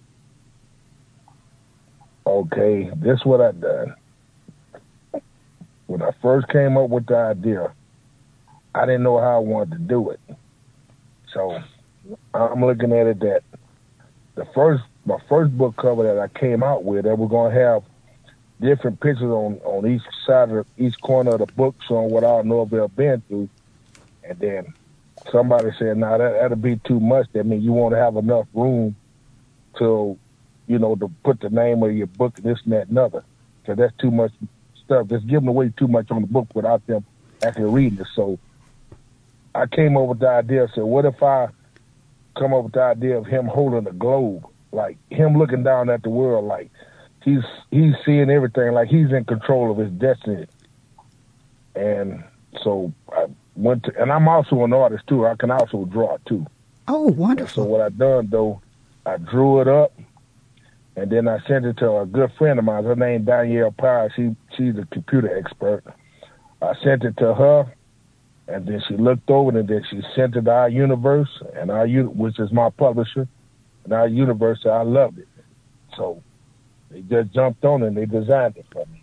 Okay, 2.27 2.91
this 2.97 3.19
is 3.19 3.25
what 3.25 3.41
I 3.41 3.53
done. 3.53 3.95
When 5.87 6.03
I 6.03 6.11
first 6.23 6.49
came 6.49 6.77
up 6.77 6.91
with 6.91 7.07
the 7.07 7.17
idea, 7.17 7.73
I 8.75 8.87
didn't 8.87 9.03
know 9.03 9.19
how 9.19 9.37
I 9.37 9.39
wanted 9.39 9.73
to 9.73 9.79
do 9.79 10.11
it. 10.11 10.21
So 11.33 11.59
I'm 12.35 12.65
looking 12.65 12.93
at 12.93 13.07
it 13.07 13.21
that 13.21 13.43
the 14.35 14.45
first 14.55 14.85
my 15.07 15.19
first 15.29 15.57
book 15.57 15.77
cover 15.77 16.03
that 16.03 16.19
I 16.19 16.29
came 16.29 16.63
out 16.63 16.85
with, 16.85 17.05
that 17.05 17.17
we're 17.17 17.29
gonna 17.29 17.55
have 17.55 17.83
different 18.61 19.01
pictures 19.01 19.31
on 19.31 19.59
on 19.65 19.87
each 19.91 20.03
side 20.27 20.51
of 20.51 20.67
each 20.79 21.01
corner 21.01 21.33
of 21.33 21.39
the 21.39 21.47
book 21.47 21.75
showing 21.89 22.11
what 22.11 22.25
all 22.25 22.45
Norvell 22.45 22.89
been 22.89 23.23
through, 23.23 23.49
and 24.31 24.39
then 24.39 24.75
somebody 25.31 25.71
said, 25.79 25.99
"Now 25.99 26.11
nah, 26.11 26.19
that 26.19 26.33
that'll 26.41 26.57
be 26.57 26.77
too 26.77 27.01
much. 27.01 27.27
That 27.33 27.45
means 27.45 27.65
you 27.65 27.73
won't 27.73 27.95
have 27.95 28.17
enough 28.17 28.47
room 28.55 28.95
to, 29.79 30.17
you 30.69 30.79
know, 30.79 30.95
to 30.95 31.11
put 31.25 31.41
the 31.41 31.51
name 31.51 31.83
of 31.83 31.93
your 31.93 32.07
book 32.07 32.39
and 32.39 32.47
this 32.47 32.61
and 32.65 32.73
that 32.73 32.89
and 32.89 32.99
other, 32.99 33.25
because 33.61 33.77
that's 33.77 33.97
too 33.99 34.13
much 34.13 34.33
stuff. 34.85 35.09
That's 35.09 35.25
giving 35.25 35.49
away 35.49 35.73
too 35.77 35.89
much 35.89 36.11
on 36.11 36.23
the 36.23 36.29
book 36.29 36.47
without 36.55 36.87
them 36.87 37.05
actually 37.43 37.71
reading 37.71 37.99
it." 37.99 38.07
So 38.15 38.39
I 39.55 39.67
came 39.67 39.97
up 39.97 40.07
with 40.07 40.21
the 40.21 40.29
idea. 40.29 40.65
I 40.65 40.75
said, 40.75 40.85
"What 40.85 41.05
if 41.05 41.21
I 41.23 41.49
come 42.39 42.55
up 42.55 42.65
with 42.65 42.73
the 42.75 42.83
idea 42.83 43.19
of 43.19 43.27
him 43.27 43.47
holding 43.47 43.87
a 43.89 43.93
globe, 43.93 44.47
like 44.71 44.97
him 45.11 45.37
looking 45.37 45.65
down 45.65 45.91
at 45.91 46.03
the 46.03 46.11
world, 46.11 46.47
like." 46.47 46.71
he's 47.23 47.45
he's 47.71 47.93
seeing 48.07 48.31
everything 48.31 48.73
like 48.73 48.89
he's 48.89 49.13
in 49.13 49.27
control 49.27 49.71
of 49.71 49.77
his 49.77 49.91
destiny. 49.91 50.47
And 51.75 52.25
so 52.63 52.95
I 53.13 53.27
went 53.61 53.85
to, 53.85 54.03
and 54.03 54.11
I'm 54.13 54.29
also 54.29 54.65
an 54.65 54.73
artist 54.73 55.07
too. 55.07 55.27
I 55.27 55.35
can 55.37 55.51
also 55.51 55.85
draw 55.85 56.19
too. 56.27 56.47
Oh, 56.89 57.09
wonderful! 57.09 57.63
And 57.63 57.69
so 57.69 57.73
what 57.73 57.81
I 57.81 57.89
done 57.91 58.29
though, 58.31 58.61
I 59.07 59.17
drew 59.19 59.61
it 59.61 59.69
up, 59.69 59.93
and 60.97 61.11
then 61.11 61.29
I 61.29 61.39
sent 61.47 61.65
it 61.65 61.79
to 61.79 61.99
a 61.99 62.07
good 62.07 62.33
friend 62.39 62.59
of 62.59 62.65
mine. 62.65 62.85
Her 62.85 62.97
name 62.97 63.25
Danielle 63.25 63.73
Powers. 63.73 64.13
She 64.17 64.35
she's 64.57 64.77
a 64.77 64.87
computer 64.87 65.37
expert. 65.37 65.85
I 66.63 66.75
sent 66.83 67.05
it 67.05 67.17
to 67.19 67.35
her, 67.35 67.73
and 68.49 68.67
then 68.67 68.83
she 68.89 68.97
looked 68.97 69.31
over 69.31 69.51
it, 69.51 69.61
and 69.61 69.69
then 69.69 69.85
she 69.89 70.03
sent 70.15 70.37
it 70.37 70.43
to 70.43 70.51
iUniverse, 70.51 71.61
and 71.61 71.71
our 71.71 71.87
which 71.87 72.39
is 72.39 72.53
my 72.53 72.71
publisher, 72.71 73.29
and 73.85 73.93
iUniverse. 73.93 74.67
I 74.67 74.83
loved 74.83 75.19
it. 75.19 75.29
So 75.97 76.23
they 76.91 77.03
just 77.03 77.33
jumped 77.33 77.65
on 77.65 77.83
it 77.83 77.89
and 77.89 77.97
they 77.97 78.07
designed 78.07 78.57
it 78.57 78.67
for 78.73 78.85
me. 78.87 79.03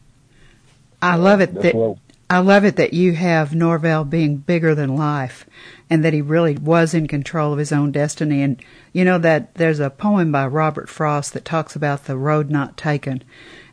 I 1.01 1.15
love 1.15 1.41
it 1.41 1.53
that 1.53 1.99
I 2.29 2.39
love 2.39 2.65
it 2.65 2.75
that 2.75 2.93
you 2.93 3.13
have 3.13 3.55
Norvell 3.55 4.03
being 4.03 4.37
bigger 4.37 4.75
than 4.75 4.97
life, 4.97 5.45
and 5.89 6.03
that 6.03 6.13
he 6.13 6.21
really 6.21 6.57
was 6.57 6.93
in 6.93 7.07
control 7.07 7.53
of 7.53 7.59
his 7.59 7.71
own 7.71 7.91
destiny. 7.91 8.41
And 8.41 8.61
you 8.91 9.05
know 9.05 9.17
that 9.19 9.55
there's 9.55 9.79
a 9.79 9.89
poem 9.89 10.31
by 10.31 10.45
Robert 10.47 10.89
Frost 10.89 11.33
that 11.33 11.45
talks 11.45 11.75
about 11.75 12.05
the 12.05 12.17
road 12.17 12.49
not 12.49 12.75
taken, 12.75 13.23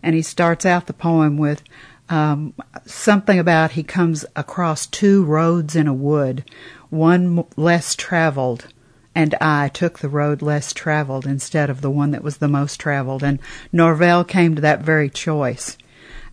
and 0.02 0.14
he 0.14 0.22
starts 0.22 0.64
out 0.64 0.86
the 0.86 0.92
poem 0.92 1.36
with 1.36 1.62
um, 2.08 2.54
something 2.86 3.38
about 3.38 3.72
he 3.72 3.82
comes 3.82 4.24
across 4.36 4.86
two 4.86 5.24
roads 5.24 5.74
in 5.74 5.88
a 5.88 5.94
wood, 5.94 6.44
one 6.90 7.44
less 7.56 7.94
traveled 7.94 8.68
and 9.14 9.34
I 9.40 9.68
took 9.68 9.98
the 9.98 10.08
road 10.08 10.42
less 10.42 10.72
traveled 10.72 11.26
instead 11.26 11.70
of 11.70 11.80
the 11.80 11.90
one 11.90 12.10
that 12.10 12.24
was 12.24 12.38
the 12.38 12.48
most 12.48 12.80
traveled. 12.80 13.22
And 13.22 13.38
Norvell 13.72 14.24
came 14.24 14.54
to 14.54 14.62
that 14.62 14.82
very 14.82 15.08
choice, 15.08 15.78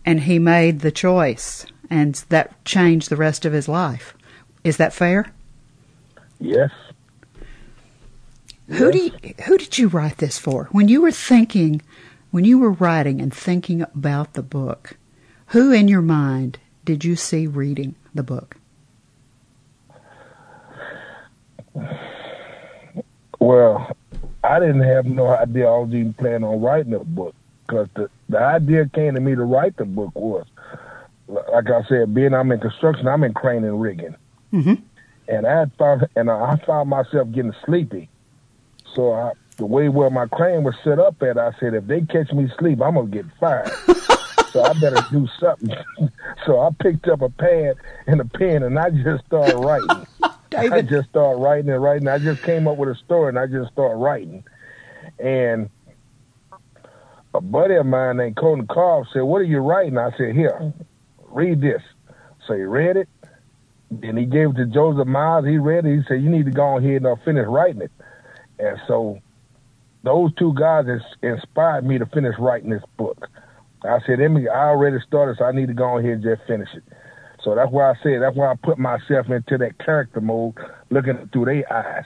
and 0.04 0.20
he 0.20 0.38
made 0.38 0.80
the 0.80 0.90
choice, 0.90 1.64
and 1.92 2.14
that 2.30 2.64
changed 2.64 3.10
the 3.10 3.16
rest 3.16 3.44
of 3.44 3.52
his 3.52 3.68
life. 3.68 4.16
Is 4.64 4.78
that 4.78 4.94
fair? 4.94 5.30
Yes. 6.40 6.70
Who 8.68 8.86
yes. 8.86 8.92
do 8.92 8.98
you, 8.98 9.34
who 9.44 9.58
did 9.58 9.76
you 9.76 9.88
write 9.88 10.16
this 10.16 10.38
for? 10.38 10.68
When 10.72 10.88
you 10.88 11.02
were 11.02 11.12
thinking, 11.12 11.82
when 12.30 12.46
you 12.46 12.58
were 12.58 12.70
writing 12.70 13.20
and 13.20 13.32
thinking 13.32 13.82
about 13.82 14.32
the 14.32 14.42
book, 14.42 14.96
who 15.48 15.70
in 15.70 15.86
your 15.86 16.00
mind 16.00 16.58
did 16.86 17.04
you 17.04 17.14
see 17.14 17.46
reading 17.46 17.94
the 18.14 18.22
book? 18.22 18.56
Well, 23.38 23.94
I 24.42 24.58
didn't 24.60 24.82
have 24.82 25.04
no 25.04 25.26
idea 25.26 25.68
I 25.68 25.78
was 25.78 25.90
even 25.90 26.14
planning 26.14 26.44
on 26.44 26.62
writing 26.62 26.94
a 26.94 27.00
book 27.00 27.34
because 27.66 27.88
the 27.94 28.08
the 28.28 28.38
idea 28.38 28.88
came 28.88 29.14
to 29.14 29.20
me 29.20 29.34
to 29.34 29.44
write 29.44 29.76
the 29.76 29.84
book 29.84 30.12
was, 30.14 30.46
like 31.32 31.70
I 31.70 31.82
said, 31.88 32.14
being 32.14 32.34
I'm 32.34 32.52
in 32.52 32.60
construction, 32.60 33.08
I'm 33.08 33.24
in 33.24 33.34
crane 33.34 33.64
and 33.64 33.80
rigging, 33.80 34.16
mm-hmm. 34.52 34.74
and 35.28 35.46
I 35.46 35.66
found 35.78 36.06
and 36.16 36.30
I 36.30 36.56
found 36.66 36.90
myself 36.90 37.30
getting 37.32 37.54
sleepy. 37.64 38.08
So 38.94 39.12
I, 39.12 39.32
the 39.56 39.66
way 39.66 39.88
where 39.88 40.10
my 40.10 40.26
crane 40.26 40.64
was 40.64 40.74
set 40.84 40.98
up 40.98 41.22
at, 41.22 41.38
I 41.38 41.52
said, 41.58 41.74
if 41.74 41.86
they 41.86 42.02
catch 42.02 42.32
me 42.32 42.50
sleep, 42.58 42.82
I'm 42.82 42.94
gonna 42.94 43.08
get 43.08 43.26
fired. 43.40 43.70
so 44.52 44.62
I 44.62 44.72
better 44.74 45.04
do 45.10 45.26
something. 45.40 45.74
so 46.46 46.60
I 46.60 46.70
picked 46.80 47.08
up 47.08 47.22
a 47.22 47.30
pad 47.30 47.76
and 48.06 48.20
a 48.20 48.24
pen 48.24 48.62
and 48.62 48.78
I 48.78 48.90
just 48.90 49.24
started 49.26 49.56
writing. 49.56 50.06
I 50.56 50.82
just 50.82 51.08
started 51.08 51.40
writing 51.40 51.70
and 51.70 51.82
writing. 51.82 52.08
I 52.08 52.18
just 52.18 52.42
came 52.42 52.68
up 52.68 52.76
with 52.76 52.90
a 52.90 52.94
story 52.94 53.30
and 53.30 53.38
I 53.38 53.46
just 53.46 53.72
started 53.72 53.96
writing. 53.96 54.44
And 55.18 55.70
a 57.34 57.40
buddy 57.40 57.76
of 57.76 57.86
mine 57.86 58.18
named 58.18 58.36
Colton 58.36 58.66
Carr 58.66 59.06
said, 59.12 59.22
What 59.22 59.40
are 59.40 59.44
you 59.44 59.58
writing? 59.58 59.96
I 59.96 60.10
said, 60.18 60.34
Here, 60.34 60.72
read 61.32 61.60
this. 61.60 61.82
So 62.46 62.54
he 62.54 62.62
read 62.62 62.96
it. 62.96 63.08
Then 63.90 64.16
he 64.16 64.24
gave 64.24 64.50
it 64.50 64.56
to 64.56 64.66
Joseph 64.66 65.06
Miles. 65.06 65.46
He 65.46 65.58
read 65.58 65.84
it. 65.84 65.96
He 65.96 66.02
said, 66.08 66.22
You 66.22 66.30
need 66.30 66.46
to 66.46 66.50
go 66.50 66.78
ahead 66.78 67.02
and 67.02 67.06
uh, 67.06 67.16
finish 67.24 67.46
writing 67.46 67.82
it. 67.82 67.92
And 68.58 68.80
so 68.86 69.18
those 70.02 70.34
two 70.34 70.54
guys 70.54 70.86
inspired 71.22 71.84
me 71.84 71.98
to 71.98 72.06
finish 72.06 72.34
writing 72.38 72.70
this 72.70 72.82
book. 72.96 73.28
I 73.84 73.98
said, 74.06 74.20
I 74.20 74.68
already 74.68 74.98
started, 75.06 75.38
so 75.38 75.44
I 75.44 75.52
need 75.52 75.66
to 75.66 75.74
go 75.74 75.98
ahead 75.98 76.12
and 76.12 76.22
just 76.22 76.42
finish 76.46 76.68
it. 76.74 76.84
So 77.42 77.54
that's 77.56 77.72
why 77.72 77.90
I 77.90 77.94
said 78.02 78.22
that's 78.22 78.36
why 78.36 78.52
I 78.52 78.54
put 78.54 78.78
myself 78.78 79.28
into 79.28 79.58
that 79.58 79.78
character 79.78 80.20
mode, 80.20 80.54
looking 80.90 81.28
through 81.32 81.46
their 81.46 81.72
eyes. 81.72 82.04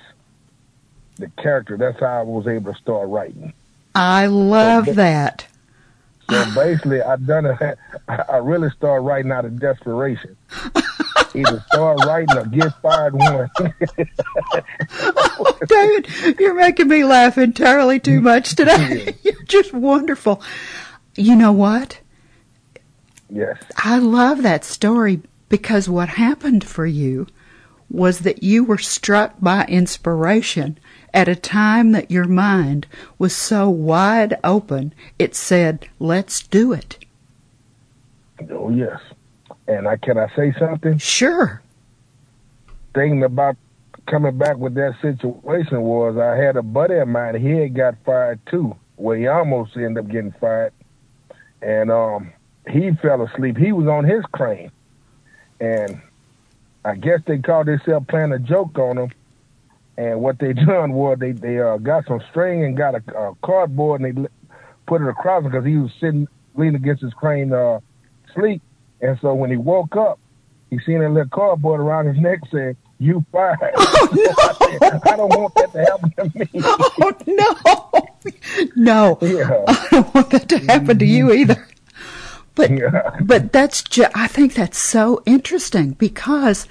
The 1.17 1.29
character. 1.43 1.77
That's 1.77 2.01
how 2.01 2.21
I 2.21 2.23
was 2.23 2.47
able 2.47 2.73
to 2.73 2.79
start 2.79 3.09
writing. 3.09 3.53
I 3.95 4.27
love 4.27 4.87
so, 4.87 4.93
that. 4.95 5.47
So 6.29 6.45
basically, 6.55 7.03
I 7.03 7.17
done 7.17 7.47
it. 7.47 7.79
I 8.09 8.37
really 8.39 8.71
started 8.71 9.03
writing 9.03 9.33
out 9.33 9.45
of 9.45 9.59
desperation. 9.61 10.37
Either 11.35 11.65
start 11.73 11.99
writing 12.07 12.37
or 12.37 12.47
get 12.47 12.73
fired 12.81 13.15
one. 13.15 13.51
oh, 14.91 15.59
David, 15.69 16.41
you're 16.41 16.55
making 16.55 16.89
me 16.89 17.05
laugh 17.05 17.37
entirely 17.37 18.01
too 18.01 18.21
much 18.21 18.55
today. 18.55 19.15
you're 19.23 19.43
just 19.45 19.73
wonderful. 19.73 20.43
You 21.15 21.37
know 21.37 21.53
what? 21.53 22.01
Yes. 23.29 23.59
I 23.77 23.99
love 23.99 24.43
that 24.43 24.65
story 24.65 25.21
because 25.49 25.89
what 25.89 26.09
happened 26.09 26.65
for 26.65 26.87
you 26.87 27.27
was 27.91 28.21
that 28.21 28.43
you 28.43 28.65
were 28.65 28.79
struck 28.79 29.35
by 29.41 29.65
inspiration 29.67 30.79
at 31.17 31.29
a 31.29 31.35
time 31.35 31.93
that 31.93 32.11
your 32.11 32.27
mind 32.27 32.87
was 33.19 33.35
so 33.35 33.71
wide 33.71 34.39
open, 34.45 34.93
it 35.19 35.35
said, 35.35 35.89
let's 35.99 36.47
do 36.47 36.75
it. 36.75 36.99
Oh, 38.51 38.69
yes. 38.69 39.01
And 39.67 39.89
I 39.89 39.97
can 39.97 40.19
I 40.19 40.29
say 40.37 40.55
something? 40.59 40.99
Sure. 40.99 41.63
Thing 42.95 43.23
about 43.23 43.57
coming 44.07 44.37
back 44.37 44.59
with 44.59 44.75
that 44.75 44.95
situation 45.01 45.81
was 45.81 46.19
I 46.19 46.37
had 46.37 46.57
a 46.57 46.63
buddy 46.63 46.97
of 46.97 47.09
mine, 47.09 47.41
he 47.41 47.53
had 47.53 47.75
got 47.75 47.95
fired 48.05 48.39
too, 48.51 48.77
where 48.97 49.17
he 49.17 49.27
almost 49.27 49.75
ended 49.75 50.05
up 50.05 50.11
getting 50.11 50.35
fired. 50.39 50.75
And 51.63 51.91
um 51.91 52.31
he 52.69 52.91
fell 53.01 53.23
asleep. 53.23 53.57
He 53.57 53.73
was 53.73 53.87
on 53.87 54.05
his 54.05 54.23
crane, 54.33 54.71
and 55.61 56.01
I 56.85 56.97
guess 56.97 57.21
they 57.27 57.39
called 57.39 57.69
themselves 57.69 58.07
playing 58.09 58.33
a 58.33 58.39
joke 58.39 58.79
on 58.79 58.99
him. 58.99 59.13
And 59.99 60.21
what 60.21 60.39
they 60.39 60.53
done 60.53 60.93
was 60.93 61.19
they 61.19 61.33
they 61.33 61.59
uh, 61.61 61.79
got 61.79 62.07
some 62.07 62.21
string 62.31 62.65
and 62.65 62.77
got 62.77 62.95
a, 62.95 63.03
a 63.19 63.35
cardboard 63.43 64.01
and 64.01 64.27
they 64.27 64.29
put 64.87 65.03
it 65.03 65.09
across 65.09 65.45
him 65.45 65.51
because 65.51 65.67
he 65.67 65.77
was 65.77 65.91
sitting 66.01 66.29
leaning 66.55 66.77
against 66.77 67.03
his 67.03 67.13
crane 67.15 67.53
uh, 67.53 67.81
sleep. 68.35 68.63
And 69.01 69.19
so 69.21 69.35
when 69.35 69.51
he 69.51 69.57
woke 69.57 69.97
up, 69.97 70.19
he 70.71 70.79
seen 70.81 71.03
a 71.03 71.09
little 71.09 71.29
cardboard 71.29 71.81
around 71.81 72.07
his 72.07 72.17
neck 72.21 72.41
saying, 72.53 72.77
"You 72.99 73.25
fired." 73.33 73.59
Oh 73.79 74.79
no! 74.81 75.01
I 75.05 75.17
don't 75.17 75.29
want 75.29 75.55
that 75.55 75.73
to 75.73 75.85
happen 75.85 76.11
to 76.17 76.39
me. 76.39 76.49
Oh 76.55 77.13
no! 77.27 78.07
No, 78.77 79.19
yeah. 79.21 79.65
I 79.69 79.89
don't 79.91 80.15
want 80.15 80.31
that 80.31 80.49
to 80.49 80.59
happen 80.59 80.99
to 80.99 81.05
you 81.05 81.33
either. 81.33 81.67
But 82.55 82.71
yeah. 82.71 83.17
but 83.21 83.53
that's 83.53 83.83
ju- 83.83 84.07
I 84.15 84.27
think 84.29 84.55
that's 84.55 84.79
so 84.79 85.23
interesting 85.27 85.93
because 85.93 86.67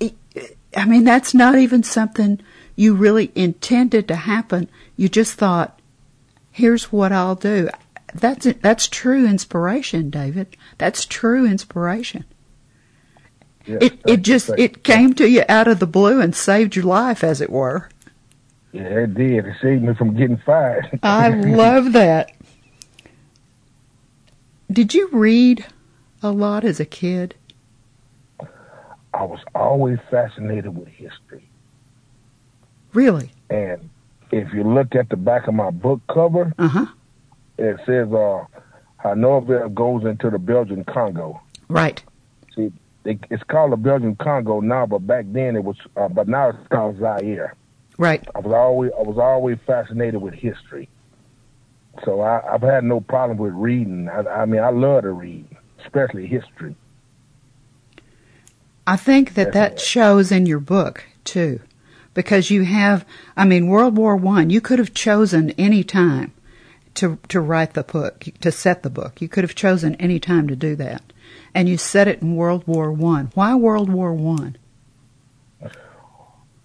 I 0.00 0.84
mean 0.86 1.04
that's 1.04 1.34
not 1.34 1.56
even 1.56 1.82
something 1.82 2.40
you 2.78 2.94
really 2.94 3.32
intended 3.34 4.06
to 4.06 4.14
happen. 4.14 4.70
You 4.96 5.08
just 5.08 5.34
thought, 5.34 5.80
here's 6.52 6.92
what 6.92 7.10
I'll 7.10 7.34
do. 7.34 7.68
That's 8.14 8.46
that's 8.60 8.86
true 8.86 9.26
inspiration, 9.26 10.10
David. 10.10 10.56
That's 10.78 11.04
true 11.04 11.44
inspiration. 11.44 12.24
It 13.66 14.00
it 14.06 14.22
just 14.22 14.50
it 14.56 14.84
came 14.84 15.12
to 15.14 15.28
you 15.28 15.42
out 15.48 15.66
of 15.66 15.80
the 15.80 15.88
blue 15.88 16.20
and 16.20 16.34
saved 16.36 16.76
your 16.76 16.84
life, 16.84 17.24
as 17.24 17.40
it 17.40 17.50
were. 17.50 17.88
Yeah, 18.70 18.82
it 18.82 19.14
did. 19.14 19.44
It 19.44 19.56
saved 19.60 19.82
me 19.82 19.94
from 19.94 20.16
getting 20.16 20.38
fired. 20.38 21.00
I 21.02 21.30
love 21.30 21.92
that. 21.94 22.30
Did 24.70 24.94
you 24.94 25.08
read 25.10 25.66
a 26.22 26.30
lot 26.30 26.64
as 26.64 26.78
a 26.78 26.86
kid? 26.86 27.34
I 29.12 29.24
was 29.24 29.40
always 29.52 29.98
fascinated 30.10 30.78
with 30.78 30.86
history. 30.86 31.47
Really? 32.98 33.30
And 33.48 33.90
if 34.32 34.52
you 34.52 34.64
look 34.64 34.96
at 34.96 35.08
the 35.08 35.16
back 35.16 35.46
of 35.46 35.54
my 35.54 35.70
book 35.70 36.00
cover, 36.12 36.52
uh-huh. 36.58 36.86
it 37.56 37.78
says 37.86 38.12
uh, 38.12 38.44
how 38.96 39.14
Norvell 39.14 39.68
goes 39.68 40.04
into 40.04 40.30
the 40.30 40.38
Belgian 40.40 40.82
Congo. 40.82 41.40
Right. 41.68 42.02
See, 42.56 42.72
it, 43.04 43.20
it's 43.30 43.44
called 43.44 43.70
the 43.70 43.76
Belgian 43.76 44.16
Congo 44.16 44.58
now, 44.58 44.84
but 44.84 45.06
back 45.06 45.26
then 45.28 45.54
it 45.54 45.62
was, 45.62 45.76
uh, 45.96 46.08
but 46.08 46.26
now 46.26 46.48
it's 46.48 46.68
called 46.72 46.98
Zaire. 46.98 47.54
Right. 47.98 48.26
I 48.34 48.40
was 48.40 48.52
always 48.52 48.90
I 48.98 49.02
was 49.02 49.18
always 49.18 49.58
fascinated 49.64 50.20
with 50.20 50.34
history, 50.34 50.88
so 52.04 52.20
I, 52.20 52.52
I've 52.52 52.62
had 52.62 52.82
no 52.82 53.00
problem 53.00 53.38
with 53.38 53.52
reading. 53.52 54.08
I, 54.08 54.42
I 54.42 54.44
mean, 54.44 54.60
I 54.60 54.70
love 54.70 55.02
to 55.02 55.12
read, 55.12 55.46
especially 55.84 56.26
history. 56.26 56.74
I 58.88 58.96
think 58.96 59.34
that 59.34 59.52
that 59.52 59.78
shows 59.78 60.32
in 60.32 60.46
your 60.46 60.58
book 60.58 61.04
too, 61.22 61.60
because 62.18 62.50
you 62.50 62.64
have. 62.64 63.06
I 63.36 63.44
mean, 63.44 63.68
World 63.68 63.96
War 63.96 64.16
One. 64.16 64.50
You 64.50 64.60
could 64.60 64.80
have 64.80 64.92
chosen 64.92 65.52
any 65.52 65.84
time 65.84 66.32
to 66.94 67.16
to 67.28 67.40
write 67.40 67.74
the 67.74 67.84
book, 67.84 68.26
to 68.40 68.50
set 68.50 68.82
the 68.82 68.90
book. 68.90 69.22
You 69.22 69.28
could 69.28 69.44
have 69.44 69.54
chosen 69.54 69.94
any 70.00 70.18
time 70.18 70.48
to 70.48 70.56
do 70.56 70.74
that, 70.74 71.00
and 71.54 71.68
you 71.68 71.76
set 71.76 72.08
it 72.08 72.20
in 72.20 72.34
World 72.34 72.66
War 72.66 72.90
One. 72.90 73.30
Why 73.34 73.54
World 73.54 73.88
War 73.88 74.12
One? 74.12 74.56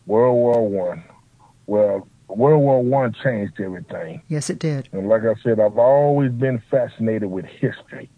World 0.08 0.36
War 0.36 0.68
One. 0.68 1.04
Well, 1.68 2.08
World 2.28 2.64
War 2.64 2.82
One 2.82 3.14
changed 3.24 3.62
everything. 3.62 4.24
Yes, 4.30 4.50
it 4.50 4.58
did. 4.58 4.90
And 4.92 5.08
like 5.08 5.22
I 5.22 5.36
said, 5.44 5.60
I've 5.60 5.78
always 5.78 6.32
been 6.32 6.64
fascinated 6.72 7.30
with 7.30 7.46
history. 7.46 8.10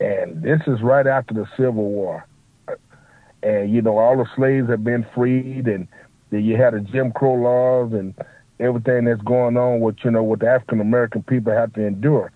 And 0.00 0.42
this 0.42 0.60
is 0.66 0.82
right 0.82 1.06
after 1.06 1.32
the 1.32 1.46
Civil 1.56 1.84
War. 1.84 2.26
And, 3.40 3.72
you 3.72 3.82
know, 3.82 3.98
all 3.98 4.16
the 4.16 4.26
slaves 4.34 4.68
have 4.68 4.82
been 4.82 5.06
freed 5.14 5.68
and 5.68 5.86
then 6.30 6.44
you 6.44 6.56
had 6.56 6.74
the 6.74 6.80
Jim 6.80 7.12
Crow 7.12 7.34
laws 7.34 7.92
and 7.92 8.14
everything 8.58 9.04
that's 9.04 9.22
going 9.22 9.56
on 9.56 9.80
with, 9.80 9.96
you 10.04 10.10
know, 10.10 10.22
what 10.22 10.40
the 10.40 10.48
African 10.48 10.80
American 10.80 11.22
people 11.22 11.52
have 11.52 11.72
to 11.74 11.86
endure. 11.86 12.32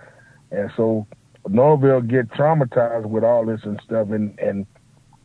And 0.50 0.70
so 0.76 1.06
Norvell 1.48 2.00
get 2.00 2.28
traumatized 2.30 3.06
with 3.06 3.24
all 3.24 3.46
this 3.46 3.60
and 3.64 3.80
stuff. 3.84 4.10
And, 4.10 4.38
and 4.38 4.66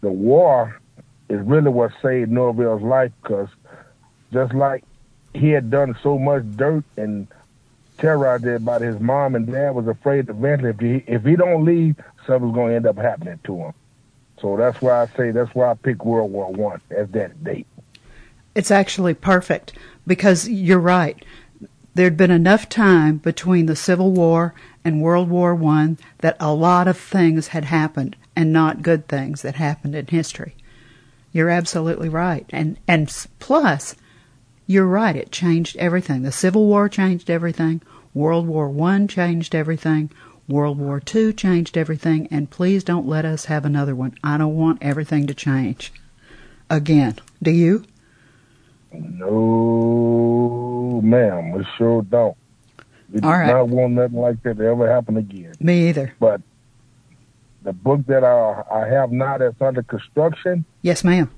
the 0.01 0.11
war 0.11 0.79
is 1.29 1.41
really 1.45 1.69
what 1.69 1.91
saved 2.01 2.31
Norvell's 2.31 2.81
life 2.81 3.11
because 3.21 3.49
just 4.33 4.53
like 4.53 4.83
he 5.33 5.49
had 5.49 5.69
done 5.69 5.95
so 6.01 6.17
much 6.17 6.43
dirt 6.55 6.83
and 6.97 7.27
terrorized 7.99 8.45
everybody. 8.45 8.85
His 8.85 8.99
mom 8.99 9.35
and 9.35 9.47
dad 9.47 9.75
was 9.75 9.87
afraid 9.87 10.29
eventually 10.29 10.71
if 10.71 10.79
he 10.79 11.11
if 11.11 11.23
he 11.23 11.35
don't 11.35 11.65
leave, 11.65 11.95
something's 12.25 12.53
going 12.53 12.69
to 12.69 12.75
end 12.75 12.87
up 12.87 12.97
happening 12.97 13.39
to 13.43 13.55
him. 13.57 13.73
So 14.41 14.55
that's 14.57 14.81
why 14.81 15.03
I 15.03 15.07
say 15.17 15.31
that's 15.31 15.53
why 15.53 15.71
I 15.71 15.73
pick 15.75 16.05
World 16.05 16.31
War 16.31 16.51
One 16.51 16.81
as 16.89 17.09
that 17.09 17.43
date. 17.43 17.67
It's 18.59 18.71
actually 18.71 19.13
perfect 19.13 19.71
because 20.05 20.49
you're 20.49 20.79
right. 20.79 21.23
There'd 21.95 22.17
been 22.17 22.29
enough 22.29 22.67
time 22.67 23.15
between 23.15 23.67
the 23.67 23.75
Civil 23.75 24.11
War 24.11 24.53
and 24.83 25.01
World 25.01 25.29
War 25.29 25.55
One 25.55 25.97
that 26.17 26.35
a 26.41 26.53
lot 26.53 26.85
of 26.85 26.97
things 26.97 27.47
had 27.47 27.63
happened, 27.63 28.17
and 28.35 28.51
not 28.51 28.81
good 28.81 29.07
things 29.07 29.43
that 29.43 29.55
happened 29.55 29.95
in 29.95 30.07
history. 30.07 30.55
You're 31.31 31.47
absolutely 31.49 32.09
right, 32.09 32.45
and 32.49 32.77
and 32.85 33.07
plus 33.39 33.95
you're 34.67 34.85
right, 34.85 35.15
it 35.15 35.31
changed 35.31 35.77
everything. 35.77 36.23
The 36.23 36.31
Civil 36.33 36.65
War 36.65 36.89
changed 36.89 37.29
everything. 37.29 37.81
World 38.13 38.45
War 38.45 38.67
One 38.67 39.07
changed 39.07 39.55
everything. 39.55 40.11
World 40.49 40.77
War 40.77 40.99
Two 40.99 41.31
changed 41.31 41.77
everything. 41.77 42.27
And 42.29 42.49
please 42.49 42.83
don't 42.83 43.07
let 43.07 43.23
us 43.23 43.45
have 43.45 43.63
another 43.63 43.95
one. 43.95 44.17
I 44.21 44.37
don't 44.37 44.57
want 44.57 44.79
everything 44.81 45.27
to 45.27 45.33
change 45.33 45.93
again. 46.69 47.19
Do 47.41 47.51
you? 47.51 47.85
No, 48.91 51.01
ma'am. 51.03 51.51
We 51.51 51.65
sure 51.77 52.01
don't. 52.03 52.35
We 53.11 53.21
All 53.21 53.31
do 53.31 53.37
right. 53.37 53.47
not 53.47 53.69
want 53.69 53.93
nothing 53.93 54.19
like 54.19 54.41
that 54.43 54.57
to 54.57 54.63
ever 54.65 54.91
happen 54.91 55.17
again. 55.17 55.53
Me 55.59 55.89
either. 55.89 56.13
But 56.19 56.41
the 57.63 57.73
book 57.73 58.05
that 58.07 58.23
I 58.23 58.63
I 58.71 58.87
have 58.87 59.11
now 59.11 59.37
that's 59.37 59.59
under 59.61 59.83
construction, 59.83 60.65
Yes, 60.81 61.03
ma'am. 61.03 61.29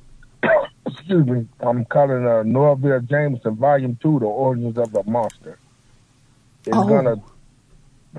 excuse 0.86 1.26
me, 1.26 1.48
I'm 1.62 1.86
calling 1.86 2.28
uh, 2.28 2.44
Norvell 2.44 3.00
Jamison 3.02 3.56
Volume 3.56 3.98
Two: 4.02 4.20
The 4.20 4.26
Origins 4.26 4.78
of 4.78 4.92
the 4.92 5.04
Monster. 5.04 5.58
It's 6.66 6.76
Oh. 6.78 6.88
gonna, 6.88 7.16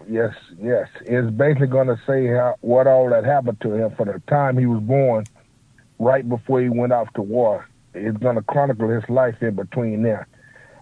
yes, 0.08 0.34
yes, 0.60 0.88
it's 1.02 1.30
basically 1.30 1.68
gonna 1.68 2.00
say 2.06 2.26
how 2.28 2.56
what 2.60 2.86
all 2.86 3.08
that 3.10 3.24
happened 3.24 3.60
to 3.60 3.72
him 3.74 3.94
from 3.94 4.08
the 4.08 4.20
time 4.28 4.58
he 4.58 4.66
was 4.66 4.80
born, 4.82 5.24
right 5.98 6.26
before 6.28 6.60
he 6.60 6.68
went 6.68 6.92
off 6.92 7.12
to 7.14 7.22
war. 7.22 7.66
It's 7.94 8.16
gonna 8.18 8.42
chronicle 8.42 8.88
his 8.88 9.08
life 9.08 9.42
in 9.42 9.54
between 9.54 10.02
there. 10.02 10.26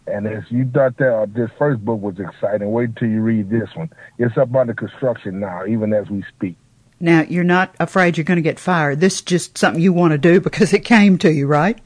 And 0.07 0.27
as 0.27 0.45
you 0.51 0.69
thought 0.73 0.97
that 0.97 1.15
uh, 1.15 1.27
this 1.27 1.51
first 1.59 1.85
book 1.85 2.01
was 2.01 2.19
exciting, 2.19 2.71
wait 2.73 2.97
till 2.97 3.09
you 3.09 3.21
read 3.21 3.51
this 3.51 3.69
one. 3.75 3.91
It's 4.19 4.37
up 4.37 4.55
under 4.55 4.75
construction 4.75 5.41
now, 5.41 5.67
even 5.67 5.93
as 5.93 6.09
we 6.09 6.25
speak. 6.35 6.57
Now, 6.99 7.23
you're 7.23 7.45
not 7.45 7.75
afraid 7.81 8.17
you're 8.17 8.25
going 8.25 8.37
to 8.37 8.43
get 8.43 8.59
fired. 8.59 9.01
This 9.01 9.17
is 9.17 9.23
just 9.23 9.57
something 9.57 9.83
you 9.83 9.93
want 9.93 10.13
to 10.13 10.19
do 10.19 10.41
because 10.41 10.73
it 10.75 10.85
came 10.85 11.17
to 11.19 11.33
you, 11.33 11.47
right? 11.47 11.81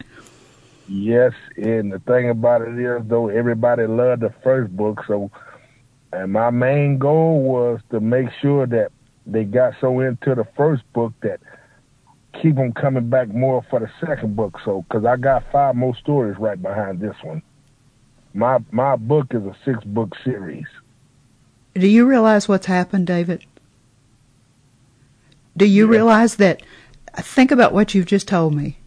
Yes, 0.89 1.33
and 1.57 1.93
the 1.93 1.99
thing 2.01 2.29
about 2.29 2.63
it 2.63 2.79
is, 2.79 3.03
though, 3.07 3.29
everybody 3.29 3.87
loved 3.87 4.23
the 4.23 4.35
first 4.43 4.77
book. 4.77 5.05
So, 5.07 5.31
and 6.13 6.33
my 6.33 6.51
main 6.51 6.99
goal 6.99 7.43
was 7.43 7.81
to 7.91 8.01
make 8.01 8.29
sure 8.43 8.67
that 8.67 8.91
they 9.27 9.45
got 9.45 9.75
so 9.81 10.01
into 10.01 10.35
the 10.35 10.47
first 10.57 10.83
book 10.93 11.13
that 11.23 11.41
keep 12.41 12.57
them 12.57 12.73
coming 12.73 13.09
back 13.09 13.29
more 13.29 13.63
for 13.71 13.81
the 13.81 13.91
second 14.07 14.37
book. 14.37 14.59
So, 14.65 14.85
because 14.89 15.05
I 15.05 15.17
got 15.17 15.45
five 15.53 15.75
more 15.75 15.97
stories 15.97 16.37
right 16.39 16.61
behind 16.61 17.01
this 17.01 17.17
one. 17.23 17.43
My 18.33 18.59
my 18.71 18.97
book 18.97 19.29
is 19.31 19.43
a 19.45 19.57
six 19.65 19.83
book 19.85 20.13
series. 20.25 20.67
Do 21.75 21.87
you 21.87 22.07
realize 22.07 22.49
what's 22.49 22.67
happened, 22.67 23.07
David? 23.07 23.45
Do 25.57 25.67
you 25.67 25.87
Yeah. 25.87 25.91
realize 25.93 26.37
that? 26.37 26.63
Think 27.17 27.53
about 27.53 27.73
what 27.73 27.95
you've 27.95 28.07
just 28.07 28.27
told 28.27 28.55
me. 28.55 28.79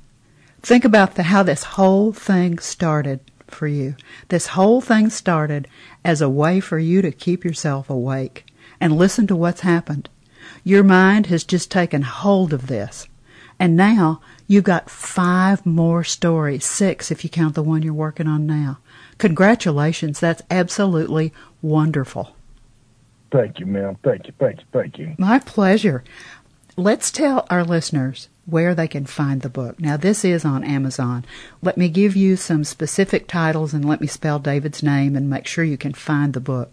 Think 0.62 0.84
about 0.84 1.16
the, 1.16 1.24
how 1.24 1.44
this 1.44 1.64
whole 1.64 2.12
thing 2.12 2.60
started 2.60 3.20
for 3.48 3.68
you. 3.68 3.96
This 4.28 4.48
whole 4.48 4.82
thing 4.82 5.10
started 5.10 5.68
as 6.04 6.22
a 6.22 6.30
way 6.30 6.60
for 6.60 6.78
you 6.78 7.02
to 7.02 7.12
keep 7.12 7.46
yourself 7.46 7.90
awake 7.90 8.46
and 8.82 8.98
listen 8.98 9.28
to 9.28 9.36
what's 9.36 9.62
happened. 9.62 10.10
Your 10.66 10.84
mind 10.84 11.28
has 11.28 11.46
just 11.46 11.72
taken 11.72 12.02
hold 12.02 12.52
of 12.52 12.68
this. 12.68 13.08
And 13.60 13.76
now 13.76 14.22
you've 14.48 14.64
got 14.64 14.90
five 14.90 15.66
more 15.66 16.04
stories, 16.04 16.66
six 16.66 17.12
if 17.12 17.24
you 17.24 17.30
count 17.30 17.56
the 17.56 17.64
one 17.64 17.82
you're 17.82 17.94
working 17.94 18.28
on 18.28 18.46
now. 18.46 18.80
Congratulations, 19.18 20.20
that's 20.20 20.44
absolutely 20.52 21.34
wonderful. 21.62 22.36
Thank 23.32 23.60
you, 23.60 23.66
ma'am. 23.66 23.98
Thank 24.04 24.28
you, 24.28 24.34
thank 24.40 24.60
you, 24.60 24.66
thank 24.72 24.98
you. 24.98 25.16
My 25.18 25.40
pleasure. 25.40 26.04
Let's 26.78 27.10
tell 27.12 27.48
our 27.50 27.64
listeners 27.64 28.30
where 28.46 28.76
they 28.76 28.88
can 28.88 29.06
find 29.06 29.42
the 29.42 29.50
book. 29.50 29.80
Now, 29.80 29.98
this 29.98 30.24
is 30.24 30.46
on 30.46 30.64
Amazon. 30.64 31.26
Let 31.62 31.78
me 31.78 31.90
give 31.90 32.16
you 32.16 32.36
some 32.38 32.64
specific 32.64 33.28
titles 33.28 33.74
and 33.74 33.84
let 33.84 34.00
me 34.00 34.08
spell 34.08 34.40
David's 34.40 34.82
name 34.84 35.16
and 35.16 35.30
make 35.30 35.48
sure 35.48 35.64
you 35.64 35.78
can 35.78 35.94
find 35.94 36.34
the 36.34 36.40
book. 36.40 36.72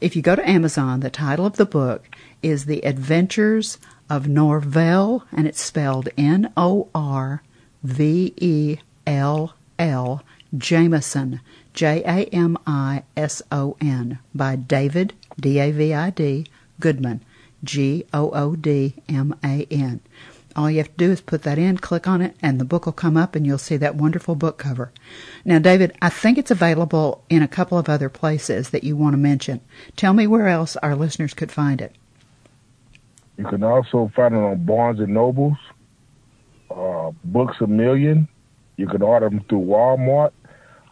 If 0.00 0.16
you 0.16 0.22
go 0.22 0.36
to 0.36 0.48
Amazon, 0.48 1.00
the 1.00 1.10
title 1.10 1.44
of 1.44 1.56
the 1.56 1.66
book 1.66 2.08
is 2.42 2.64
The 2.64 2.84
Adventures 2.84 3.78
of 4.12 4.28
Norvell, 4.28 5.24
and 5.32 5.48
it's 5.48 5.62
spelled 5.62 6.10
N 6.18 6.52
O 6.54 6.90
R 6.94 7.42
V 7.82 8.34
E 8.36 8.76
L 9.06 9.54
L 9.78 10.22
Jamison, 10.54 11.40
J 11.72 12.02
A 12.04 12.26
M 12.26 12.58
I 12.66 13.04
S 13.16 13.40
O 13.50 13.74
N, 13.80 14.18
by 14.34 14.54
David, 14.54 15.14
D 15.40 15.58
A 15.58 15.70
V 15.70 15.94
I 15.94 16.10
D, 16.10 16.46
Goodman, 16.78 17.22
G 17.64 18.04
O 18.12 18.30
O 18.32 18.54
D 18.54 18.96
M 19.08 19.34
A 19.42 19.66
N. 19.70 20.00
All 20.54 20.70
you 20.70 20.76
have 20.76 20.88
to 20.88 21.06
do 21.06 21.10
is 21.10 21.22
put 21.22 21.44
that 21.44 21.56
in, 21.56 21.78
click 21.78 22.06
on 22.06 22.20
it, 22.20 22.36
and 22.42 22.60
the 22.60 22.66
book 22.66 22.84
will 22.84 22.92
come 22.92 23.16
up 23.16 23.34
and 23.34 23.46
you'll 23.46 23.56
see 23.56 23.78
that 23.78 23.94
wonderful 23.94 24.34
book 24.34 24.58
cover. 24.58 24.92
Now, 25.42 25.58
David, 25.58 25.96
I 26.02 26.10
think 26.10 26.36
it's 26.36 26.50
available 26.50 27.24
in 27.30 27.42
a 27.42 27.48
couple 27.48 27.78
of 27.78 27.88
other 27.88 28.10
places 28.10 28.68
that 28.70 28.84
you 28.84 28.94
want 28.94 29.14
to 29.14 29.18
mention. 29.18 29.62
Tell 29.96 30.12
me 30.12 30.26
where 30.26 30.48
else 30.48 30.76
our 30.76 30.94
listeners 30.94 31.32
could 31.32 31.50
find 31.50 31.80
it. 31.80 31.96
You 33.36 33.44
can 33.44 33.62
also 33.62 34.10
find 34.14 34.34
it 34.34 34.38
on 34.38 34.64
Barnes 34.66 35.00
and 35.00 35.14
Nobles, 35.14 35.56
uh, 36.70 37.12
Books 37.24 37.56
a 37.60 37.66
Million. 37.66 38.28
You 38.76 38.86
can 38.86 39.02
order 39.02 39.28
them 39.28 39.44
through 39.48 39.62
Walmart. 39.62 40.30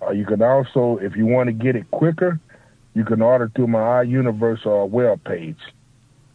Uh, 0.03 0.11
you 0.12 0.24
can 0.24 0.40
also, 0.42 0.98
if 1.03 1.14
you 1.16 1.26
want 1.26 1.48
to 1.48 1.53
get 1.53 1.76
it 1.76 1.90
quicker, 1.90 2.40
you 2.94 3.05
can 3.05 3.20
order 3.22 3.50
through 3.55 3.68
my 3.68 3.79
iUniverse 3.79 4.66
uh, 4.66 4.85
web 4.87 5.22
page. 5.24 5.59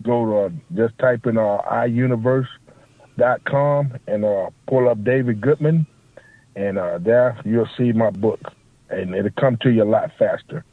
Go 0.04 0.26
to 0.26 0.38
uh, 0.38 0.50
just 0.76 0.98
type 1.00 1.26
in 1.26 1.38
uh, 1.38 1.62
iUniverse.com 1.72 3.98
and 4.08 4.26
uh, 4.26 4.50
pull 4.68 4.90
up 4.90 5.04
David 5.04 5.42
Goodman, 5.42 5.88
and 6.56 6.78
uh, 6.78 7.00
there 7.00 7.40
you'll 7.44 7.68
see 7.78 7.92
my 7.92 8.12
book, 8.12 8.54
and 8.90 9.16
it'll 9.16 9.32
come 9.32 9.58
to 9.62 9.72
you 9.72 9.84
a 9.84 9.86
lot 9.86 10.12
faster. 10.18 10.64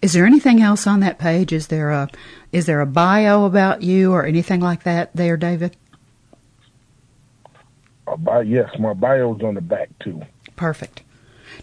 Is 0.00 0.12
there 0.12 0.26
anything 0.26 0.62
else 0.62 0.86
on 0.86 1.00
that 1.00 1.18
page? 1.18 1.52
Is 1.52 1.66
there 1.68 1.90
a 1.90 2.08
is 2.52 2.66
there 2.66 2.80
a 2.80 2.86
bio 2.86 3.44
about 3.44 3.82
you 3.82 4.12
or 4.12 4.24
anything 4.24 4.60
like 4.60 4.84
that 4.84 5.14
there, 5.14 5.36
David? 5.36 5.76
Uh, 8.06 8.16
bi- 8.16 8.42
yes, 8.42 8.70
my 8.78 8.94
bio's 8.94 9.42
on 9.42 9.54
the 9.54 9.60
back 9.60 9.90
too. 9.98 10.22
Perfect. 10.56 11.02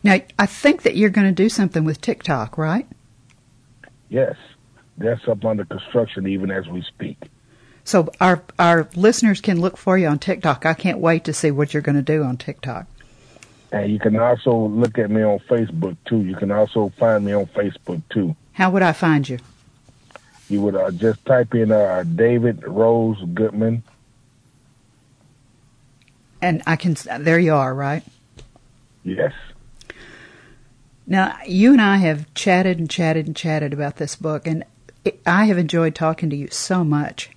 Now, 0.03 0.19
I 0.37 0.45
think 0.45 0.83
that 0.83 0.95
you're 0.95 1.09
going 1.09 1.27
to 1.27 1.33
do 1.33 1.49
something 1.49 1.83
with 1.85 2.01
TikTok, 2.01 2.57
right? 2.57 2.87
Yes. 4.09 4.35
that's 4.97 5.27
up 5.27 5.43
under 5.43 5.65
construction 5.65 6.27
even 6.27 6.51
as 6.51 6.67
we 6.67 6.81
speak. 6.83 7.17
So 7.83 8.09
our 8.19 8.43
our 8.59 8.89
listeners 8.95 9.41
can 9.41 9.61
look 9.61 9.77
for 9.77 9.97
you 9.97 10.07
on 10.07 10.19
TikTok. 10.19 10.65
I 10.65 10.73
can't 10.73 10.99
wait 10.99 11.23
to 11.25 11.33
see 11.33 11.51
what 11.51 11.73
you're 11.73 11.81
going 11.81 11.95
to 11.95 12.01
do 12.01 12.23
on 12.23 12.37
TikTok. 12.37 12.87
And 13.71 13.91
you 13.91 13.99
can 13.99 14.15
also 14.17 14.55
look 14.55 14.97
at 14.97 15.09
me 15.09 15.21
on 15.23 15.39
Facebook 15.39 15.97
too. 16.05 16.21
You 16.21 16.35
can 16.35 16.51
also 16.51 16.93
find 16.97 17.25
me 17.25 17.33
on 17.33 17.45
Facebook 17.47 18.01
too. 18.09 18.35
How 18.53 18.69
would 18.69 18.83
I 18.83 18.93
find 18.93 19.27
you? 19.27 19.39
You 20.49 20.61
would 20.61 20.75
uh, 20.75 20.91
just 20.91 21.25
type 21.25 21.55
in 21.55 21.71
uh, 21.71 22.03
David 22.03 22.65
Rose 22.67 23.21
Goodman. 23.33 23.83
And 26.41 26.61
I 26.67 26.75
can. 26.75 26.95
There 27.19 27.39
you 27.39 27.53
are, 27.53 27.73
right? 27.73 28.03
Yes. 29.03 29.33
Now 31.07 31.37
you 31.47 31.71
and 31.71 31.81
I 31.81 31.97
have 31.97 32.31
chatted 32.33 32.79
and 32.79 32.89
chatted 32.89 33.27
and 33.27 33.35
chatted 33.35 33.73
about 33.73 33.97
this 33.97 34.15
book, 34.15 34.45
and 34.45 34.63
it, 35.03 35.21
I 35.25 35.45
have 35.45 35.57
enjoyed 35.57 35.95
talking 35.95 36.29
to 36.29 36.35
you 36.35 36.49
so 36.49 36.83
much. 36.83 37.29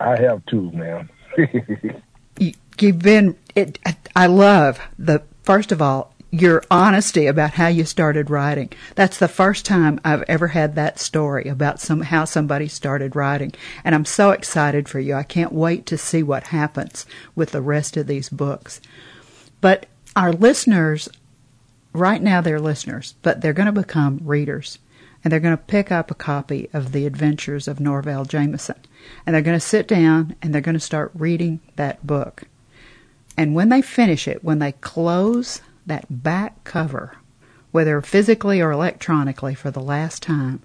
I 0.00 0.16
have 0.20 0.44
too, 0.46 0.70
ma'am. 0.72 1.08
you, 2.38 2.52
you've 2.78 2.98
been. 3.00 3.36
It, 3.54 3.78
I 4.14 4.26
love 4.26 4.80
the 4.98 5.22
first 5.48 5.72
of 5.72 5.80
all 5.80 6.12
your 6.30 6.62
honesty 6.70 7.26
about 7.26 7.52
how 7.52 7.68
you 7.68 7.82
started 7.82 8.28
writing. 8.28 8.70
That's 8.96 9.16
the 9.16 9.28
first 9.28 9.64
time 9.64 9.98
I've 10.04 10.22
ever 10.28 10.48
had 10.48 10.74
that 10.74 10.98
story 10.98 11.48
about 11.48 11.80
some 11.80 12.02
how 12.02 12.26
somebody 12.26 12.68
started 12.68 13.16
writing, 13.16 13.54
and 13.82 13.94
I'm 13.94 14.04
so 14.04 14.32
excited 14.32 14.90
for 14.90 15.00
you. 15.00 15.14
I 15.14 15.22
can't 15.22 15.54
wait 15.54 15.86
to 15.86 15.96
see 15.96 16.22
what 16.22 16.48
happens 16.48 17.06
with 17.34 17.52
the 17.52 17.62
rest 17.62 17.96
of 17.96 18.06
these 18.06 18.28
books. 18.28 18.82
But 19.62 19.86
our 20.14 20.34
listeners, 20.34 21.08
right 21.94 22.20
now 22.20 22.42
they're 22.42 22.60
listeners, 22.60 23.14
but 23.22 23.40
they're 23.40 23.54
going 23.54 23.72
to 23.74 23.80
become 23.80 24.20
readers 24.22 24.78
and 25.24 25.32
they're 25.32 25.40
going 25.40 25.56
to 25.56 25.62
pick 25.62 25.90
up 25.90 26.10
a 26.10 26.14
copy 26.14 26.68
of 26.74 26.92
The 26.92 27.06
Adventures 27.06 27.66
of 27.66 27.80
Norvell 27.80 28.26
Jamison. 28.26 28.76
And 29.24 29.34
they're 29.34 29.40
going 29.40 29.58
to 29.58 29.66
sit 29.66 29.88
down 29.88 30.36
and 30.42 30.52
they're 30.52 30.60
going 30.60 30.74
to 30.74 30.78
start 30.78 31.10
reading 31.14 31.60
that 31.76 32.06
book. 32.06 32.44
And 33.38 33.54
when 33.54 33.68
they 33.68 33.82
finish 33.82 34.26
it, 34.26 34.42
when 34.42 34.58
they 34.58 34.72
close 34.72 35.62
that 35.86 36.24
back 36.24 36.64
cover, 36.64 37.16
whether 37.70 38.02
physically 38.02 38.60
or 38.60 38.72
electronically 38.72 39.54
for 39.54 39.70
the 39.70 39.80
last 39.80 40.24
time, 40.24 40.60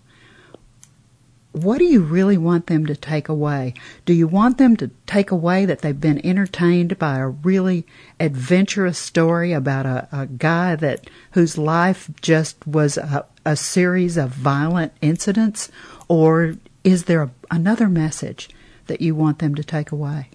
what 1.51 1.77
do 1.77 1.85
you 1.85 2.01
really 2.01 2.35
want 2.35 2.65
them 2.65 2.87
to 2.87 2.95
take 2.95 3.29
away? 3.29 3.75
Do 4.05 4.13
you 4.13 4.27
want 4.27 4.57
them 4.57 4.75
to 4.77 4.89
take 5.05 5.29
away 5.29 5.65
that 5.65 5.81
they've 5.81 6.01
been 6.01 6.25
entertained 6.25 6.97
by 6.97 7.19
a 7.19 7.27
really 7.27 7.85
adventurous 8.19 8.97
story 8.97 9.53
about 9.53 9.85
a, 9.85 10.07
a 10.11 10.25
guy 10.25 10.75
that 10.75 11.07
whose 11.33 11.59
life 11.59 12.09
just 12.23 12.65
was 12.65 12.97
a, 12.97 13.23
a 13.45 13.55
series 13.55 14.17
of 14.17 14.31
violent 14.31 14.93
incidents, 14.99 15.69
or 16.07 16.55
is 16.83 17.03
there 17.03 17.21
a, 17.21 17.31
another 17.51 17.87
message 17.87 18.49
that 18.87 19.01
you 19.01 19.13
want 19.13 19.37
them 19.37 19.53
to 19.53 19.63
take 19.63 19.91
away? 19.91 20.29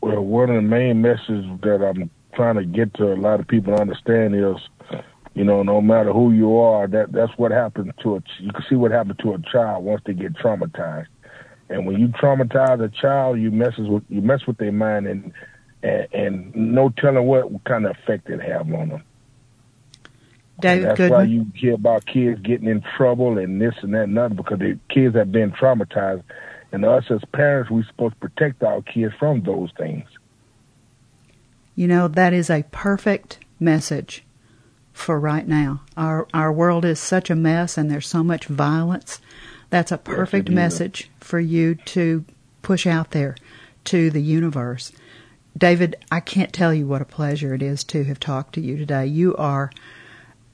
Well, 0.00 0.20
one 0.20 0.50
of 0.50 0.56
the 0.56 0.62
main 0.62 1.02
messages 1.02 1.44
that 1.62 1.84
I'm 1.84 2.10
trying 2.34 2.56
to 2.56 2.64
get 2.64 2.94
to 2.94 3.12
a 3.12 3.16
lot 3.16 3.40
of 3.40 3.48
people 3.48 3.74
to 3.74 3.80
understand 3.80 4.34
is, 4.34 4.56
you 5.34 5.44
know, 5.44 5.62
no 5.62 5.80
matter 5.80 6.12
who 6.12 6.32
you 6.32 6.56
are, 6.56 6.86
that 6.86 7.12
that's 7.12 7.32
what 7.36 7.50
happens 7.50 7.92
to 8.02 8.16
a. 8.16 8.22
You 8.38 8.52
can 8.52 8.64
see 8.68 8.76
what 8.76 8.92
happens 8.92 9.18
to 9.22 9.34
a 9.34 9.38
child 9.50 9.84
once 9.84 10.02
they 10.06 10.14
get 10.14 10.34
traumatized, 10.34 11.06
and 11.68 11.86
when 11.86 11.98
you 12.00 12.08
traumatize 12.08 12.82
a 12.82 12.88
child, 12.88 13.38
you 13.38 13.50
messes 13.50 13.88
with 13.88 14.04
you 14.08 14.20
mess 14.20 14.46
with 14.46 14.58
their 14.58 14.72
mind, 14.72 15.06
and 15.06 15.32
and, 15.82 16.08
and 16.12 16.56
no 16.56 16.90
telling 16.90 17.24
what 17.26 17.48
kind 17.64 17.86
of 17.86 17.96
effect 17.96 18.28
it 18.30 18.40
have 18.40 18.72
on 18.72 18.88
them. 18.88 19.02
David 20.60 20.88
that's 20.88 20.96
Goodman. 20.96 21.18
why 21.18 21.24
you 21.24 21.46
hear 21.54 21.74
about 21.74 22.04
kids 22.04 22.40
getting 22.40 22.68
in 22.68 22.82
trouble 22.96 23.38
and 23.38 23.60
this 23.60 23.74
and 23.82 23.94
that 23.94 24.04
and 24.04 24.16
that 24.16 24.34
because 24.34 24.58
the 24.58 24.78
kids 24.88 25.14
have 25.14 25.30
been 25.30 25.52
traumatized, 25.52 26.24
and 26.72 26.84
us 26.84 27.04
as 27.10 27.20
parents, 27.32 27.70
we're 27.70 27.84
supposed 27.84 28.14
to 28.14 28.28
protect 28.28 28.62
our 28.62 28.82
kids 28.82 29.14
from 29.18 29.42
those 29.42 29.70
things. 29.76 30.06
You 31.74 31.86
know, 31.86 32.08
that 32.08 32.32
is 32.32 32.50
a 32.50 32.64
perfect 32.70 33.38
message 33.60 34.24
for 34.92 35.18
right 35.18 35.46
now. 35.46 35.82
Our 35.96 36.26
our 36.34 36.52
world 36.52 36.84
is 36.84 36.98
such 36.98 37.30
a 37.30 37.36
mess 37.36 37.78
and 37.78 37.90
there's 37.90 38.08
so 38.08 38.24
much 38.24 38.46
violence. 38.46 39.20
That's 39.70 39.92
a 39.92 39.98
perfect 39.98 40.48
yes, 40.48 40.54
message 40.54 41.10
for 41.20 41.38
you 41.38 41.76
to 41.76 42.24
push 42.62 42.86
out 42.86 43.12
there 43.12 43.36
to 43.84 44.10
the 44.10 44.22
universe. 44.22 44.92
David, 45.56 45.96
I 46.10 46.20
can't 46.20 46.52
tell 46.52 46.74
you 46.74 46.86
what 46.86 47.02
a 47.02 47.06
pleasure 47.06 47.54
it 47.54 47.62
is 47.62 47.84
to 47.84 48.04
have 48.04 48.20
talked 48.20 48.54
to 48.54 48.60
you 48.60 48.76
today. 48.76 49.06
You 49.06 49.36
are 49.36 49.70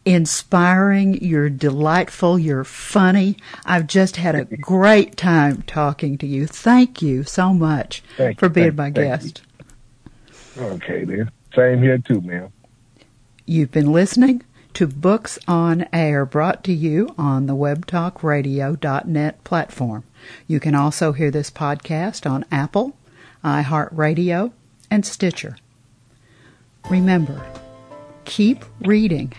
inspiring, 0.04 1.22
you're 1.22 1.50
delightful, 1.50 2.38
you're 2.38 2.64
funny. 2.64 3.36
I've 3.64 3.86
just 3.86 4.16
had 4.16 4.34
a 4.34 4.44
great 4.44 5.16
time 5.16 5.62
talking 5.62 6.18
to 6.18 6.26
you. 6.26 6.46
Thank 6.46 7.02
you 7.02 7.24
so 7.24 7.54
much 7.54 8.02
thank 8.16 8.38
for 8.38 8.48
being 8.48 8.76
my 8.76 8.90
guest. 8.90 9.42
You. 10.56 10.62
Okay, 10.62 11.04
then. 11.04 11.30
Same 11.54 11.82
here 11.82 11.98
too, 11.98 12.20
ma'am. 12.20 12.52
You've 13.46 13.70
been 13.70 13.92
listening 13.92 14.42
to 14.74 14.86
Books 14.88 15.38
on 15.46 15.86
Air 15.92 16.26
brought 16.26 16.64
to 16.64 16.72
you 16.72 17.14
on 17.16 17.46
the 17.46 17.54
webtalkradio.net 17.54 19.44
platform. 19.44 20.04
You 20.48 20.58
can 20.58 20.74
also 20.74 21.12
hear 21.12 21.30
this 21.30 21.50
podcast 21.50 22.28
on 22.28 22.44
Apple, 22.50 22.96
iHeartRadio, 23.44 24.52
and 24.90 25.06
Stitcher. 25.06 25.56
Remember, 26.90 27.44
keep 28.24 28.64
reading, 28.80 29.32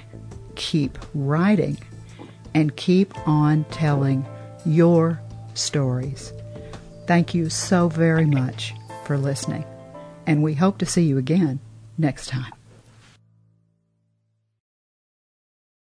keep 0.56 0.98
writing, 1.14 1.78
and 2.54 2.76
keep 2.76 3.16
on 3.28 3.66
telling 3.66 4.26
your 4.66 5.22
stories. 5.54 6.34
Thank 7.08 7.34
you 7.34 7.50
so 7.50 7.88
very 7.90 8.26
much 8.26 8.74
for 9.06 9.18
listening, 9.18 9.66
and 10.26 10.42
we 10.42 10.56
hope 10.56 10.80
to 10.80 10.86
see 10.86 11.04
you 11.04 11.18
again 11.18 11.60
next 11.98 12.28
time. 12.28 12.55